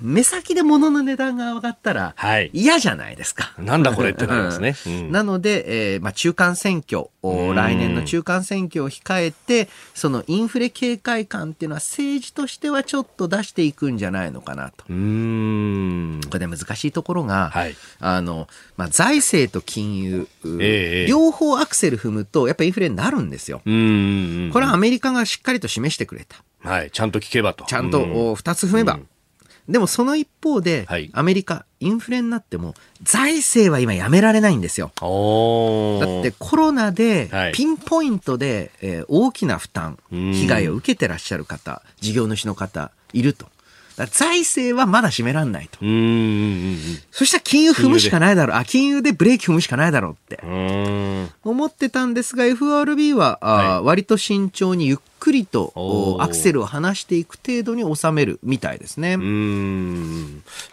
[0.00, 2.14] 目先で物の値段が上がったら、
[2.52, 3.54] 嫌じゃないですか。
[3.58, 4.76] なんだこれってなりますね。
[4.86, 14.84] うん、なので、えーまあ、中間選挙、来年の中間選挙を控えて、そのインフレ警戒感っていうのは政治としてはちょっと出していくんじゃないのかなと。
[14.84, 23.58] これで難しいところが、はい、あの、まあ、財政と金融、えー、両方アクセル踏むと、やっぱりインフレになるんですよ。
[23.58, 26.44] これはアメリカがしっかりと示してくれた。
[26.62, 27.64] はい、ちゃんと聞けばと。
[27.64, 28.98] ちゃんと2つ踏めば。
[29.68, 34.90] でもその一方で、はい、アメリカ、インフレになっても、財政は今やめられないんですよ。
[34.96, 43.46] だってコロナで、ピンポイントで、えー、大きな負担、被害を受けてらっしゃる方、事業主の方、いると。
[44.10, 45.78] 財政はまだ締めらんないと。
[47.10, 48.56] そしたら金融踏むしかないだろう。
[48.56, 50.40] あ、金融でブレーキ踏むしかないだろうって。
[51.44, 59.16] 思ってたんですが、FRB は、はい、割と慎重にゆっくりとアクセルを離していく程度に収めるみたいですね。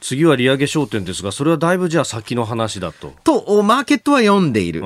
[0.01, 3.13] 次は利上げ焦点ですが、それはだいぶじゃあ先の話だと。
[3.23, 4.81] と、マーケットは読んでいる。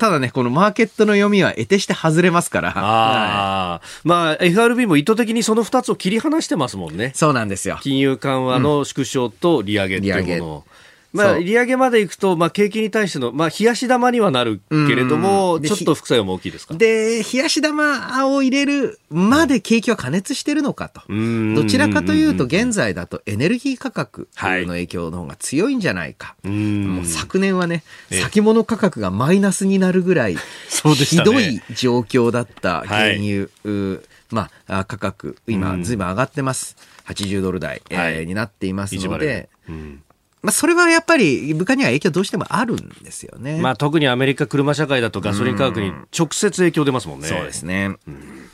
[0.00, 2.72] ただね、このマーケットの読みは得てして外れますから。
[2.74, 7.12] あまあ、FRB も意図的にその2つを切り離してますもんね。
[7.14, 7.78] そうなんですよ。
[7.80, 10.56] 金融緩和の縮小と利上げっていうものを。
[10.56, 10.78] うん
[11.12, 16.74] まあ、利上げまでいくと、まあ、景気に対しての、まあ、冷やし玉にはなるけれども、ちょっと副作用も大きいですか？
[16.74, 21.00] で、冷やし玉を入れるまで景気は加熱してるのかと。
[21.08, 26.36] どちらかというと、現在だとエネルギー価格の影響の方が強いんじゃないか。
[26.44, 30.36] はい、もう昨年はね、先物価格がマイナスになるぐらい、
[31.06, 36.76] ひどい状況だった原油、はい、まあ、価格、今、ずいぶん上がってます。
[37.06, 40.02] 80ドル台、はい、えー、になっていますので、うん
[40.42, 43.60] まあ、それはやっぱり物価には影響どうしてもあるんですよね。
[43.60, 47.26] まあ、特にアメリカ車社会だとガソリン価格に直接影響出ますもんね。
[47.26, 47.96] そうですね。
[48.06, 48.48] うん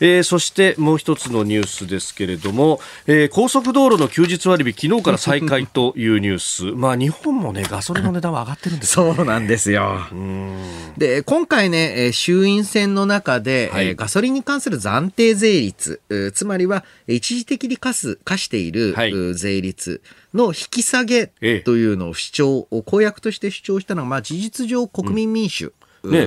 [0.00, 6.64] えー、そしてもう一つのニュースですけれども、えー、高速道路の休日割引昨日から再開というニュース。
[6.76, 10.06] まあ日本もねガソリンの値段は上がってるんです、ね、そうなんですよ。
[10.96, 16.00] で今回ね衆院選の中で、はい、ガソリンに関する暫定税率
[16.34, 20.00] つまりは一時的に課す課している、はい、税率
[20.34, 21.26] の引き下げ
[21.64, 25.72] というのを主張、公約として主張したのは、まあ、事実上国民民主、
[26.02, 26.12] うん。
[26.12, 26.26] ね、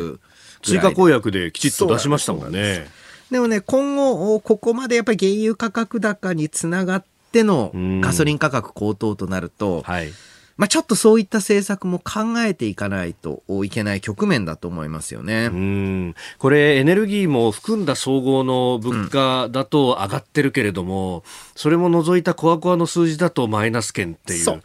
[0.61, 2.87] 追加公約できちっと出しましたもんね。
[3.31, 10.11] でもね、今後、ここまでやっぱり原油価格高につながってのガソリン価格高騰となると、はい、
[10.57, 15.45] まあ、ちょっとそういった政策も考えていかないといけない局面だと思いますよね。
[15.45, 21.23] うんこれ、エネルギーも含んだ総合の物価だと上がってるけれども、うん、
[21.55, 24.61] それも除いたコアコアの数字だとマイナス圏っていう。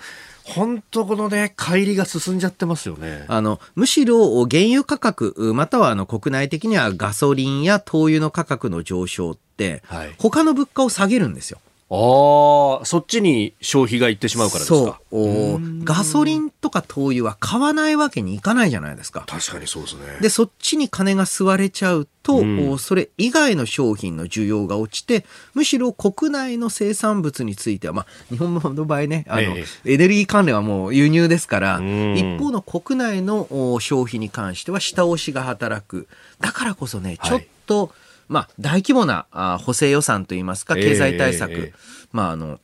[0.47, 3.25] 本当このね、乖離が進んじゃってますよね。
[3.29, 11.59] あの、むしろ原油価格、またはあの国内的にはガソリンや灯油の価格の上昇って、はい、他の物価を下げるんですよ。
[11.89, 15.01] ああ、そっちに消費がいってしまうからですか？
[15.11, 15.85] そう。
[15.85, 19.25] ガソリンとか灯油は買わないわけにいかないじゃないですか。
[19.29, 20.01] 確かにそうですね。
[20.21, 22.43] で、そっちに金が吸われちゃうと、う
[22.75, 25.25] ん、それ以外の商品の需要が落ちて、
[25.55, 33.47] むしろ国内の生産物については、まあ、日本の場合ね、あの、ええ、エネルギー関連はもう輸入ですから、うん、一方の国内の
[33.79, 36.09] 消費に関しては下押しが働く。
[36.41, 37.93] だからこそね、ちょっと、はい
[38.29, 41.73] まあ、大規模なあ補正予算といいますか、経済対策、えー、
[42.13, 42.61] まあ、あの、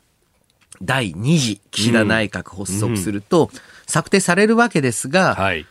[0.82, 3.50] 第2次岸田内閣発足すると、
[3.86, 5.66] 策定されるわけですが、はい、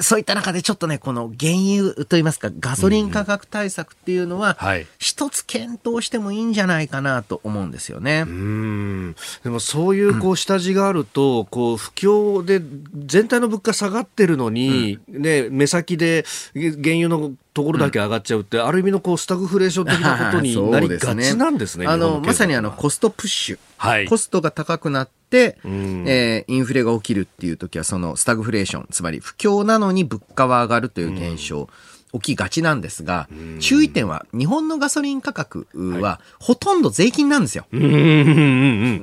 [0.00, 4.56] そういった中でちょっとね、この原油といいますか、ガソリン価格対策っていうのは、
[4.98, 8.24] 一つ検討してもいいんじゃないかなと思うんですよね。
[8.26, 9.16] うん。
[9.42, 12.62] でもそういうこう下地があると、こう不況で
[13.06, 21.86] 全体の物価下がってるのに、ね、目先で原油のところだけ上がっちゃうって、うん、ある意味のこうスタグフレーション的なことに なりがちなんですね。
[21.86, 31.68] あのまさにあのコストプッシュ、はい、コストが高くなって、うん、えー、インフレが起きるっていう時はそのスタグフレーションつまり不況なのに物価は上がるという現象、うん。
[32.12, 33.28] 起きがちなんですが、
[33.60, 37.66] 注意点は、日本のガソリン価格は、ほとんど税金なんですよ。
[37.70, 37.82] うん。
[37.82, 37.92] うん。
[37.92, 37.98] うん。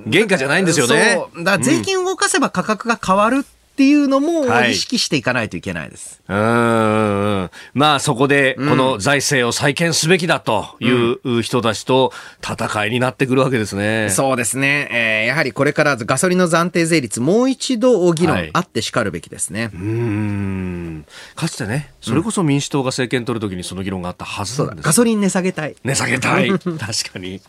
[0.05, 0.11] うん。
[0.11, 0.65] 原価じゃないん。
[0.65, 1.13] ですよね。
[1.13, 1.43] そう。
[1.43, 3.45] だ税金を動かせば価格が変わる
[3.75, 6.21] っていうのも意識していかないといけないです。
[6.27, 14.03] はい、うんまあそこでこの財政を再建すべきだという人たちと戦いになってくるわけですね。
[14.03, 15.27] うん、そうですね、えー。
[15.27, 19.63] やはりこれからガソリンの暫定税率もう一度議論あってしかるべきですね。
[19.65, 21.05] はい、うん
[21.35, 25.75] かつてね、それこそ民主党が政権取るときにその議論があったはずなんです、ガソリン値下げたい。
[25.83, 26.49] 値下げたい。
[26.55, 27.41] 確かに。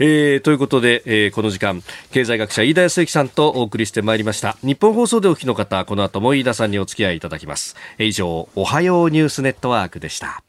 [0.00, 1.80] えー、ということで、えー、この時間、
[2.10, 4.56] 経済学者飯田康之さんとお送りしてまいりました。
[4.64, 7.76] 日本放送でお聞きの方、この後も飯田さんにお付き合いいただきます。
[7.98, 10.42] 以上、おはようニュースネットワークでした。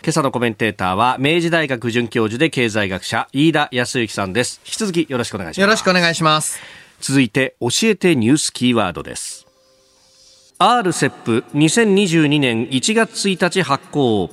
[0.00, 4.60] 今朝のコメンテーターは明治大学准教授で経済学者飯田康之さんです。
[4.64, 5.60] 引き続きよろしくお願いします。
[5.60, 6.60] よろしくお願いします。
[7.00, 9.46] 続いて教えてニュースキーワードです。
[10.60, 14.30] RCEP2022 年1月1日発行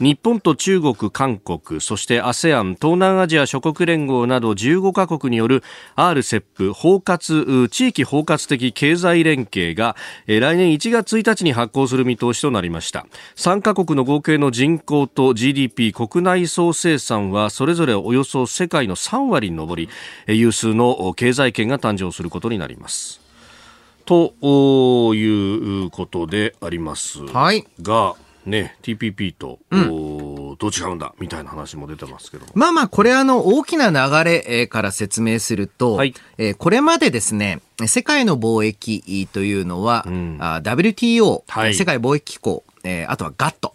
[0.00, 5.64] 日本と中国、韓国、そして ASEAN 東南アジア諸国連合など15カ国による
[5.96, 9.96] RCEP 包括地域包括的経済連携が
[10.26, 13.06] 来年1月1日に発行する見通しとなりました。
[13.36, 19.88] 3カ国の合計の人口と GDP 国内総生産はそれぞれおよそ世界の3割に上り
[20.28, 23.20] 有数の経済圏が誕生することになります。
[24.04, 24.32] と
[25.14, 27.66] いうことでありますが、はい
[28.46, 43.72] ね、TPP と、うん、どう違うんだみたいな話も出てますけどまあまあ、これあの、大きな流れから説明すると、はい、えー、これまでですね、世界の貿易というのは、うん、WTO、はい、世界貿易機構、えー、あとは GATT、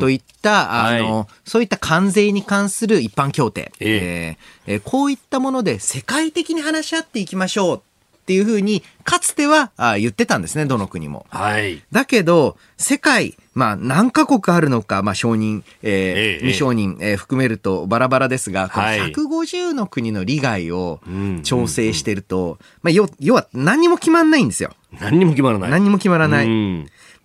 [0.00, 7.82] といった、あの、はい、そういった関税に関する一般協定、えー、えー、こういったもので世界的に話し合っていきましょう
[8.20, 11.26] っていうふうに、かつてはあ言ってたんですね、どの国も。
[11.30, 11.82] はい。
[11.90, 21.00] だけど、世界、まあ、何カ国あるのか、まあ、承認、えー、未承認、えー、含めるとバラバラですが、はい、150の国の利害を
[21.42, 24.74] 調整してると、まあ、要要は何にも決まらないんですよ。
[25.00, 25.70] 何にも決まらない。
[25.70, 26.46] 何にも決まらない。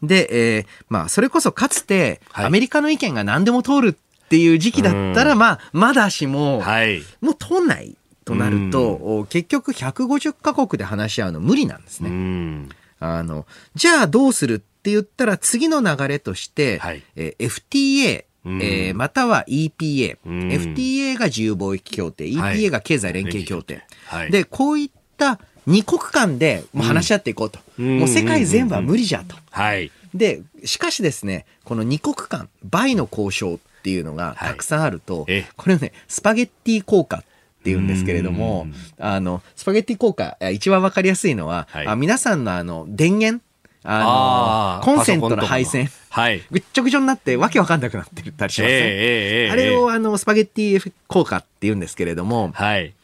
[0.01, 3.89] で、えー、まあ、それこそかつて、アメリカの意見が何でも通る
[4.25, 7.95] っていう時期だったら、まあ、まだしも、はい、もう通んない。
[8.25, 12.67] となると、結局150カ国で話し合うの無理なんですね。
[12.99, 13.45] あの、
[13.75, 23.83] じゃあどうするって言ったら次の流れとして、はい、えー、FTA、えー、または EPA、FTA が自由貿易協定、EPA が経済連携協定。
[24.07, 27.59] はい、で、こういった二国間でもう話し合っていこうと。
[27.81, 29.35] もう世界全部は無理じゃと。
[29.51, 29.91] はい。
[30.13, 37.34] で、しかしですね、この二国間、倍の交渉っていうのがたくさんあると、はい、これをね、スパゲッティ効果って
[37.71, 43.43] 言うんですけれども、あの、スパゲッティ効果、一番わかりやすいのは、はい、あ皆さんのあの、電源、
[43.85, 52.94] あのコンセントの配線、はい、ぐっちょぐちょになってわけわかんなくなってたりしますね、えーえー、あれをあのスパゲッティ効果って言うんですけれども、はい、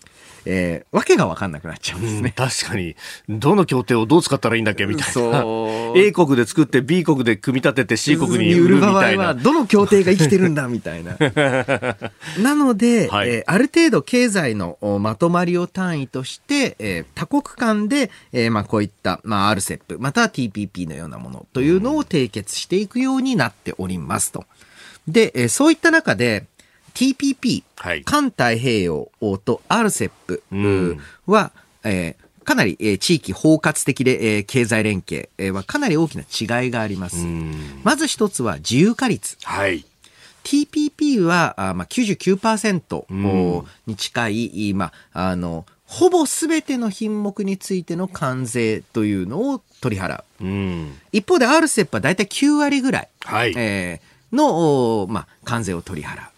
[0.45, 2.33] えー、わけが分かんなくなっちゃうんですね。
[2.35, 2.95] 確かに。
[3.29, 5.43] どの協定をどう使ったらいいんだっけみたいな。
[5.95, 9.33] A 国で作って B 国で組み立てて C 国に売るみたいな。
[9.33, 11.17] どの協定が生きてるんだみたいな。
[12.41, 24.45] なので、はい、えー、ある程度経済のまとまりを単位として、えー、多国間で、えー、まあこういった、まあ RCEP、または TPP のようなものというのを締結していくようになっておりますと。
[25.07, 26.45] で、えー、そういった中で、
[26.93, 29.09] TPP、はい、環太平洋
[29.43, 31.51] と RCEP は、
[31.83, 37.25] うん、えー、かなり、えー、地域包括的で、えー、経済連携、えー、はかなり大きな違いがあります。
[37.83, 39.37] まず一つは自由化率。
[39.43, 39.85] はい。
[40.43, 50.23] TPP は、あまあ、99%に近い、まあ、あの、ほぼすべての品目についての関税というのを取り払う。
[50.41, 56.30] うん、一方で RCEP はだいたい9割ぐらい、はいえー、の、まあ、関税を取り払う。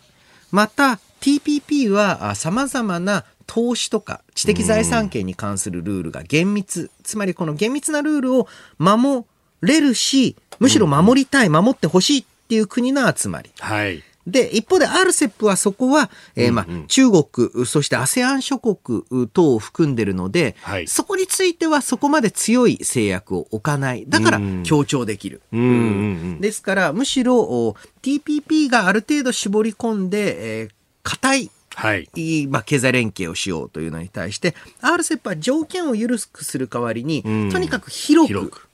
[0.53, 8.47] また TPP は様々な投資とか知的財産権に関するルールが厳密、つまりこの厳密なルールを
[8.77, 9.25] 守
[9.61, 13.49] れるし、むしろ守りたい、守ってほしいっていう国の集まり。
[13.59, 14.03] はい。
[14.25, 24.05] で、一方で RCEP はそこは、えー、まあ、中国、そして ASEAN 諸国等を含んでるので、はい、そこについてはそこまで強い制約を置かない。
[24.07, 25.41] だから強調できる。
[25.51, 30.69] ですから、むしろ TPP がある程度絞り込んで、えー、
[31.03, 32.07] 硬いはい、
[32.47, 38.69] まあ、経済連携をしようというのに対して RCEP は条件を緩くする代わりに、とにかく広く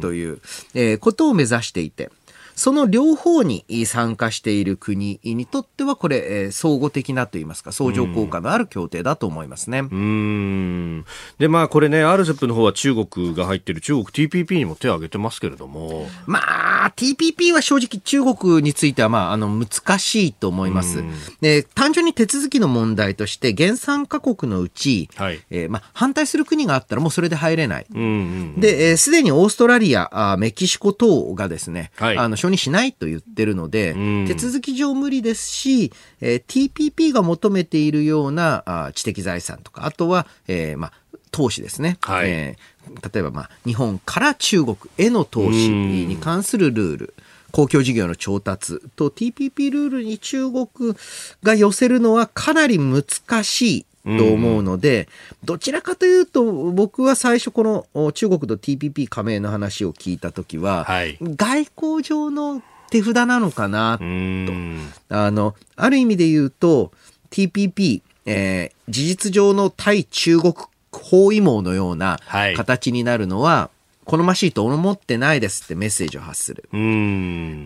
[0.00, 0.38] という、
[0.74, 2.10] えー、ことを目指していて
[2.56, 9.80] その両方に参加している国にとっては、これ、えー、相互的なといいますか、相乗効果のある協定だと思いますね。
[9.80, 11.04] うん。
[11.38, 16.08] で、まあ、これね、RCEP の方は中国が入ってる、中国 TPP にも手を挙げてますけれども。
[16.26, 21.04] まあ、TPP は正直中国については、まあ、あの、難しいと思います。
[21.42, 27.86] で、単純に手続きの問題として、原産各国のうち、はい、えー、まあ、反対する国があったらもうそれで入れない。
[28.56, 33.94] で、す、えー、で、にオーストラリア、あメキシコ等がですね、はい、あの、承認しないと言ってるので、
[34.26, 40.92] 手続き上無理ですし、えー、TPP が求めているようなあ知的財産とか、あとは、えー、まあ、
[41.30, 41.98] 投資ですね。
[42.02, 47.14] はい、えー、例えば、まあ、日本から中国への投資に関するルール。
[47.52, 50.66] 公共事業の調達と TPP ルールに中国
[51.42, 53.04] が寄せるのはかなり難
[53.44, 53.85] しい
[54.18, 55.08] と思うので、
[55.44, 64.04] どちらかというと、僕は最初この中国と TPP 加盟の話を聞いたときは、はい、外交上の手札なのかなと。
[65.14, 66.92] あの、ある意味で言うと、
[67.30, 70.54] TPP、えー、事実上の対中国
[70.92, 72.18] 包囲網のような
[72.56, 73.76] 形になるのは、はい
[74.06, 76.68] 好ましいと思ってないですってメッセージを発する。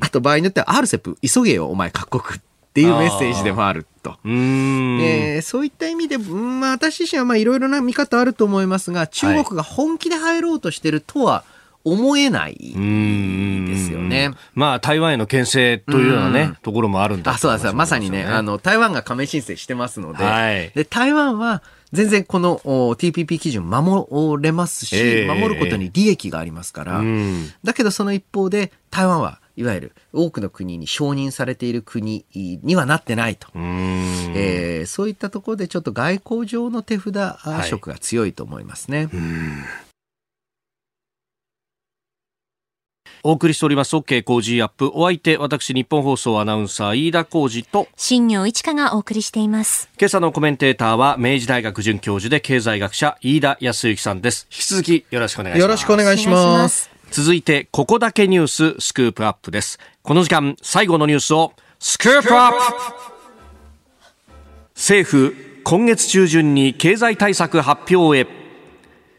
[0.00, 2.42] あと場合によっては RCEP 急げよお前各国っ
[2.72, 4.16] ていうメッセージでもあると。
[4.24, 11.44] えー、そういった意味で、まあ、私自身はまあいろいろな見方あると思いますが、中国が本気で入ろうとしてるとは、
[11.82, 14.32] 思えないですよね。
[14.54, 21.62] まあ、台湾への牽制というようなね、ところもあるんだ、あ、そうですまさにね、あの、台湾が加盟申請してますので、はい、で台湾は、
[21.92, 27.02] 全然この TPP 基準守れますし、えー、守ることに利益がありますから、
[27.64, 37.14] だけどその一方で台湾はいわゆる多くの国に承認されている国にはなってないと、えー、そういったところでちょっと外交上の手札
[37.68, 39.06] 色が強いと思いますね。
[39.06, 39.12] は
[39.86, 39.90] い
[43.22, 44.90] お送りしております OK 工事アップ。
[44.94, 49.90] お相手私日本放送アナウンサー飯田浩二と新業一華がお送りしています。
[50.00, 54.46] 今朝のコメンテーターは明治大学准教授で経済学者飯田康之さんです。
[54.50, 55.60] 引き続きよろしくお願いします。
[55.60, 59.78] よろしくお願いします続いてここだけニューススクープアップです。
[60.02, 62.56] この時間最後のニュースをスクープアップ。
[64.74, 65.34] 政府
[65.64, 68.26] 今月中旬に経済対策発表へ。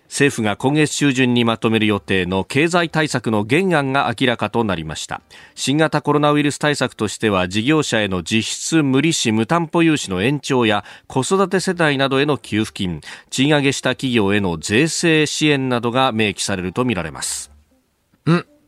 [0.06, 5.22] 政府が今月中旬にまとめる予定の経済対策の原案が明らかとなりました。
[5.56, 17.51] 新型コロナウイルス対策としては事業者への実質無利子無担保融資の延長や子育て世帯などへの給付金賃上げした企業への税制支援などが明記されるとみられます。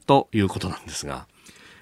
[0.06, 1.26] ということなんですが。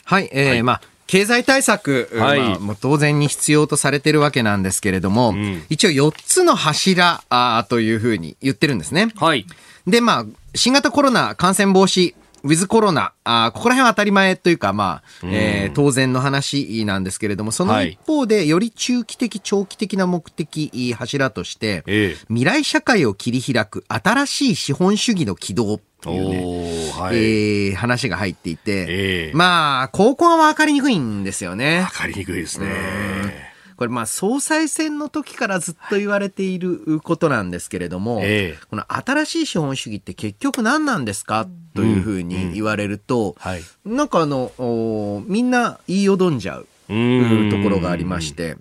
[0.03, 9.11] はい、えー、はい、まあ経済対策、はい、まあ、もう当然に必要とされてるわけなんですけれども、うん、一応4つの柱あというふうに言ってるんですね。
[9.17, 9.45] はい。
[9.86, 31.86] で、まあ、新型コロナ感染防止ウィズコロナ、あここら辺は当たり前というか、まあ、えー、当然の話なんですけれども、その一方で、より中期的、長期的な目的、柱として、えー、未来社会を切り開く新しい資本主義の起動っていうね、はい、えー、話が入っていて、えー、まあ、高校は分かりにくいんですよね。
[31.91, 33.52] 分かりにくいですね。
[33.78, 41.47] これまあ総裁選の時からずっと言われていることなんですけれども、えー、この新しい資本主義って結局何なんですか？
[41.74, 43.36] というふうに言われると、
[43.86, 44.52] なんかあの
[45.26, 46.93] みんな言いよどんじゃうと
[47.64, 48.58] ころがありまして。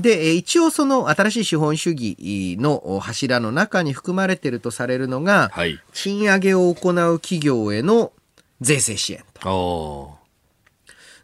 [0.00, 8.12] で、一応その新しい資本主義の柱の中に含まれているとされるのが、はい、賃上げを行う企業への
[8.60, 10.18] 税制支援と。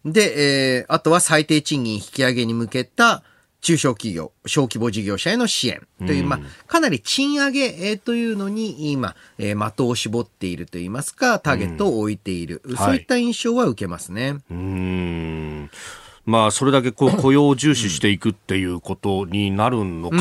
[0.04, 3.22] で、えー、あとは最低賃金引き上げに向けた
[3.60, 14.32] 中小企業、小規模事業者への支援という、まあ、かなり賃上げというのに今、えー、的を絞っているといいますか、ターゲットを置いている、うん、そういった印象は受けますね。
[14.32, 15.70] はい、うん
[16.26, 20.16] まあ、それだけこう 雇用を重視していくっていうことになるのか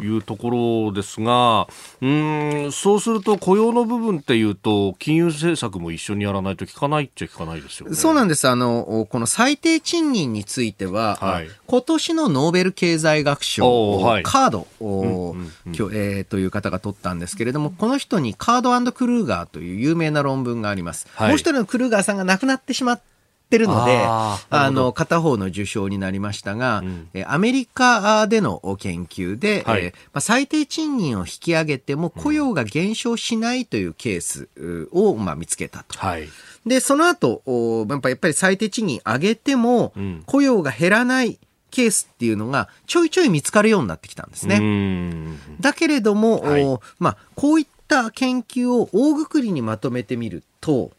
[0.00, 1.66] というところですが、
[2.02, 7.96] うん、うんそうすると雇用の部分っていうと、金融政策も一緒にやらないと効かないっちゃ効かないですよね。
[7.96, 8.48] そうなんです。
[8.48, 21.06] あの、この最低賃金については、はい、今年のノーベル経済学賞、はい、カードを、うんうんうん、えー、という方が取ったんですけれども、この人にカードクルーガーという有名な論文があります。
[21.14, 23.15] はい、もう一人のクルーガーさんが亡くなってしまって、
[23.46, 34.48] ってるので、あの、片方の受賞になりましたが、うん、アメリカでの研究で、はい、えー、まあ、最低賃金を引き上げても雇用が減少しないというケース
[34.90, 35.96] を、まあ、見つけたと。
[35.98, 36.28] はい、
[36.66, 39.92] で、その後、やっぱやっぱり最低賃金上げても、
[40.26, 41.38] 雇用が減らない
[41.70, 45.38] ケースっていうのがちょいちょい見つかるようになってきたんですね。
[45.60, 46.64] だけれども、はい、
[46.98, 50.90] まあ、こういった研究を大ぐくりにまとめてみると、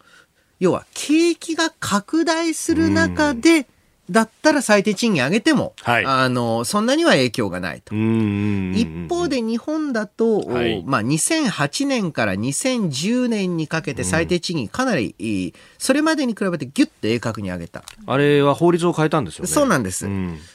[0.60, 3.68] 要は景気が拡大する中で、
[4.10, 7.94] だったら最低賃金上げても、はい、あの、そんなには影響がないと。
[7.94, 17.84] 一方で日本だと、はい、まあ、2008年から2010年にかけて最低賃金かなりそれまでに比べてギュッと鋭角に上げた。
[18.06, 19.48] あれは法律を変えたんですよね。
[19.48, 20.08] そうなんです。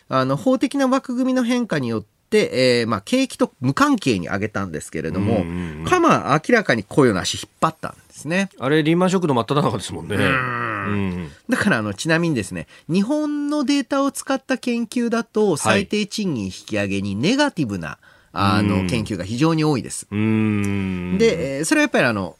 [0.08, 5.44] あの、法的な枠組みの変化によって、えー、まあ、景気と無関係に上げたんですけれども、
[5.84, 8.50] かま明らかに雇用の足引っ張ったですね。
[8.58, 10.16] あれ、リーマンショックの真っ只中ですもんね。
[11.48, 17.98] だからあのちなみにですね日本のデータを使った研究だと最低賃金引き上げにネガティブな、
[18.32, 20.06] あの研究が非常に多いです。
[20.10, 22.36] でそれはやっぱりあの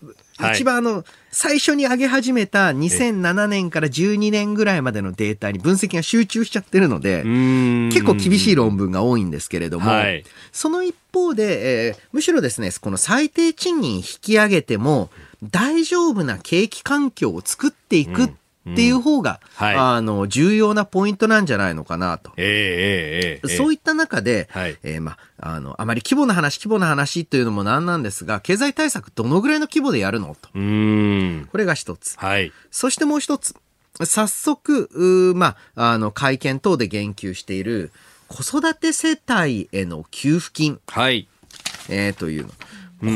[0.50, 15.10] 一番あの、最初に上げ始めた2007年から12年ぐらいまでのデータに分析が集中しちゃってるので、結構厳しい論文が多いんですけれども、はい、その一方で、えー、むしろですね、この最低賃金引き上げても、
[15.42, 18.28] 大丈夫な景気環境を作っていくっ
[18.74, 22.30] ていう方が、うんはい、あの、重要なポイントなんじゃないのかなと。
[22.36, 30.48] えー、えー、そういった中で、はい、えー、まあ、あの、あまり規模の話、規模の話というのもなんなんですが、経済対策どのぐらいの規模でやるのと。
[30.54, 32.16] うんこれが一つ。
[32.18, 32.52] はい。
[32.70, 33.54] そしてもう一つ。
[34.04, 37.90] 早速、まあ、あの、会見等で言及している、
[38.28, 40.80] 子育て世帯への給付金。
[40.86, 41.26] はい。
[41.88, 42.52] えー、というの。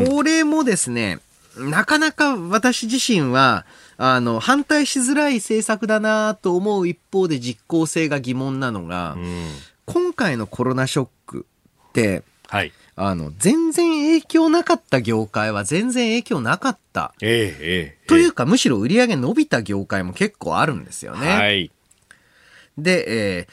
[0.07, 1.21] これもですね、
[1.57, 9.49] なかなか私自身は、あの、反対しづらい政策だなと思う一方で実効性が疑問なのが、うん、
[9.87, 11.47] 今回のコロナショック
[11.89, 12.73] って、はい。
[12.99, 17.15] あの、全然影響なかった業界は全然影響なかった。
[17.21, 21.29] ええええ、というか、むしろ売り上げ伸びた業界も結構あるんですよね。
[21.29, 21.71] はい。
[22.79, 23.49] で、え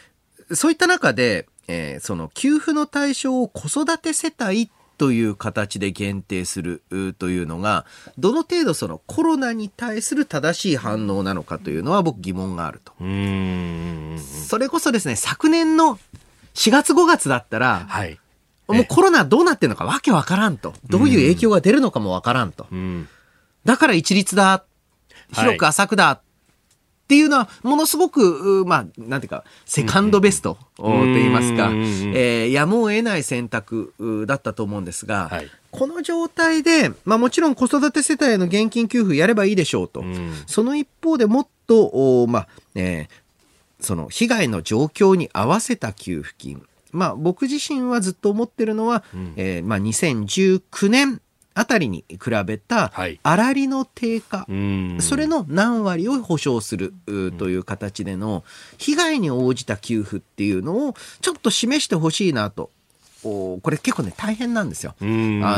[0.52, 6.84] ー、そういった中で、えー、その給付の対象を子育て世帯という形で限定する
[7.18, 7.86] というのが、
[8.18, 12.94] どの程度そのコロナに対する正しい反応なのかというのは僕疑問があると。
[14.48, 16.00] それこそですね、昨年の
[16.54, 18.20] 4月5月だったら、はい、
[18.68, 20.74] もうコロナどうなってるのかわけわからんと。
[20.90, 22.68] どういう影響が出るのかもわからんと。
[23.66, 24.64] だから一律だ。
[25.34, 26.22] 広く浅くだ。
[27.04, 33.94] っていうのは、ものすごく、まあ、なんていうか、セカンドベストと言いますか、えー、やむを得ない選択
[34.26, 40.04] だったと思うんですが、はい、この状態で、まあもちろん子育て世帯への現金給付やればいいでしょうと。
[40.48, 46.64] その一方でもっと、まあ、えー、その被害の状況に合わせた給付金。
[46.94, 51.22] まあ僕自身はずっと思ってるのは、うん、えー、まあ2019年
[51.54, 52.92] あたりに比べた
[53.24, 56.94] 粗利の低下、はい、それの何割を保証する
[57.38, 58.44] という形での
[58.78, 62.72] 被害に応じた給付っていうのをちょっと示してほしいなと。
[63.24, 64.96] これ結構ね、大変なんですよ。
[65.00, 65.06] あ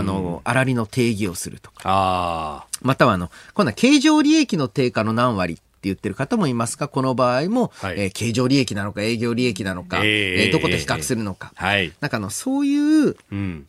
[0.03, 2.67] の、粗利の定義をするとか。
[2.83, 11.51] または、あの、今度は経常利益の低下の何割言ってる方もいますが、この場合も、はい、えー、経常利益なのか営業利益なのか、えー、えー、どこと比較するのか。
[11.55, 13.15] はい、なんかの、そういう、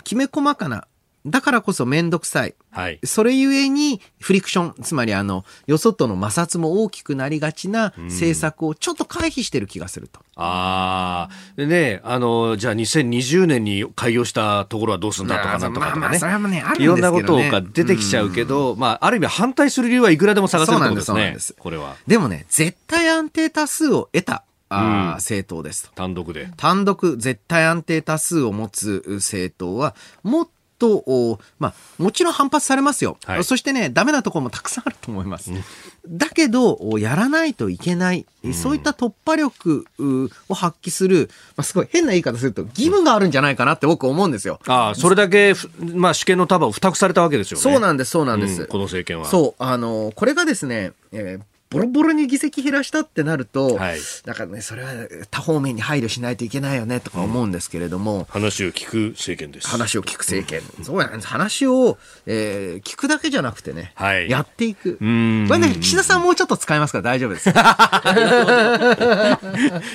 [0.03, 0.87] きめ細かな
[1.27, 2.55] だからこそめんどくさい。
[2.70, 3.01] はい。
[3.05, 10.20] それゆえに、フリクション、つまりあの、よそとの摩擦も大きくなりがちな政策をちょっと回避してる気がすると。
[10.20, 11.31] うん、ああ。
[11.57, 16.01] でね、あの、じゃあ2020年に開業したところはどうするんだとかなんとかとかね。
[16.01, 21.14] まあ、まあ、それもね、あるんですけど、ね、いろんなことが出てきちゃうけど、うん、まあ、ある意味反対する理由はいくらでも探せるってことですね。
[21.14, 21.55] そうなんです。
[21.59, 21.97] これは。
[22.07, 24.45] でもね、絶対安定多数を得た。
[24.68, 25.95] あ、うん、政党ですと。
[25.95, 26.49] 単独で。
[26.57, 30.49] 単独、絶対安定多数を持つ政党は、もっ
[30.79, 33.16] と、まあ、もちろん反発されますよ。
[33.24, 35.53] はい、そしてね、ダメなところもたくさんあると思います。
[35.53, 35.62] うん、
[36.09, 39.87] だけど、やらないといけない、うん、そういった突破力
[40.49, 44.61] を発揮する、まあ、すごい変な言い方すると、義務があるんじゃないかなって僕思うんですよ。
[44.66, 45.55] ああ、それだけ、
[45.95, 47.62] まあ、主権の束を付託されたわけですよね。
[47.62, 48.62] そうなんです、そうなんです。
[48.62, 49.27] うん、この政権は。
[49.27, 54.92] そう、あの、これがですね、えーボロボロに議席減らしたってなると、はい、だからね、それは
[55.30, 58.18] 多方面に配慮しないといけないよねとか思うんですけれども。
[58.18, 59.68] うん、話を聞く政権です。
[59.68, 60.60] 話を聞く政権。
[60.78, 64.98] うん、そうや、ね、話を、えー、聞くだけじゃなくてね、はい、やっていく。
[65.00, 65.48] ね、
[65.80, 67.50] 岸田さんもうちょっと使いますから大丈夫です。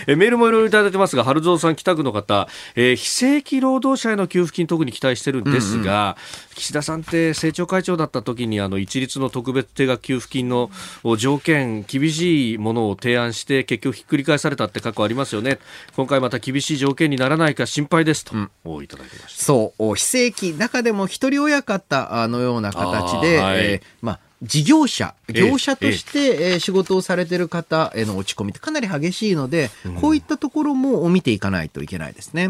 [0.08, 6.16] えメールもいろいろいただいてますが、春蔵さん、北区の方、えー、非正規労働者への給付金特に期待してるんですが、うんうん、
[6.62, 10.70] 岸田さんって政調会長だった時にあの一律の特別定額給付金の
[11.18, 15.58] 条件厳しいものを提案して結局ひっくり返されたって過去ありますよね。
[15.96, 19.44] 今回また厳しい条件にならないか心配ですと、うん、いただきました。
[19.44, 32.50] そう非正規中でも一人親方のような形で、はい、えー、まあ事業者、業者として仕事をされてる方への落ち込みってかなり激しいので、こういったところも見ていかないといけないですね。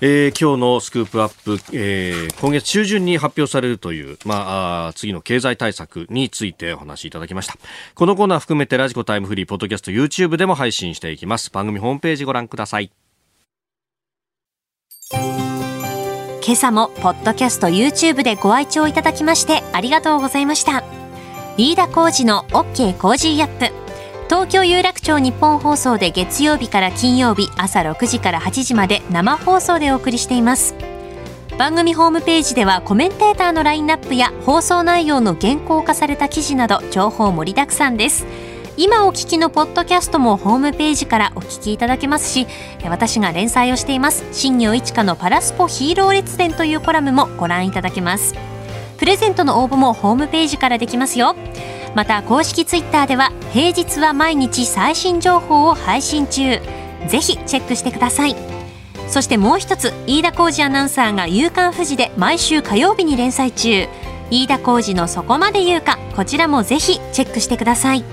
[0.00, 7.54] えー、今日のスクープアップ、えー、今月中旬に発表されるという、まあ、次の経済対策についてお話しいただきました。
[7.94, 11.50] このコーナー含めてラジコタイムフリー、ポッドキャスト、YouTube でも配信していきます。
[11.50, 12.90] 番組ホームページご覧ください。
[15.10, 20.84] 今朝もポッドキャスト YouTube でご愛聴いただきましてありがとうございました。
[21.56, 23.85] 飯田浩二の OK コージーアップ。
[24.28, 30.74] 東京有楽町日本放送で月曜日から金曜日朝6時から8時まで生放送でお送りしています。
[31.56, 38.26] 番組ホームページではコメンテーターのラインナップや放送内容の原稿化された記事など情報盛りだくさんです。
[38.76, 42.46] 今お聞きのポッドキャストもホームページからお聞きいただけますし
[42.84, 44.24] 私が連載をしています。
[44.32, 48.34] 新業一華のパラスポヒーロー列伝というコラムもご覧いただけます。
[48.98, 51.36] プレゼントの応募もホームページからできますよ。
[51.96, 56.60] また公式ツイッターでは平日は毎日最新情報を配信中。
[57.08, 58.36] ぜひチェックしてください。
[59.08, 63.88] そしてもう一つ飯田浩二アナウンサーが「夕刊富士」で毎週火曜日に連載中。
[64.30, 68.04] 飯田浩二の「そこまで言うか」こちらもぜひチェックしてください。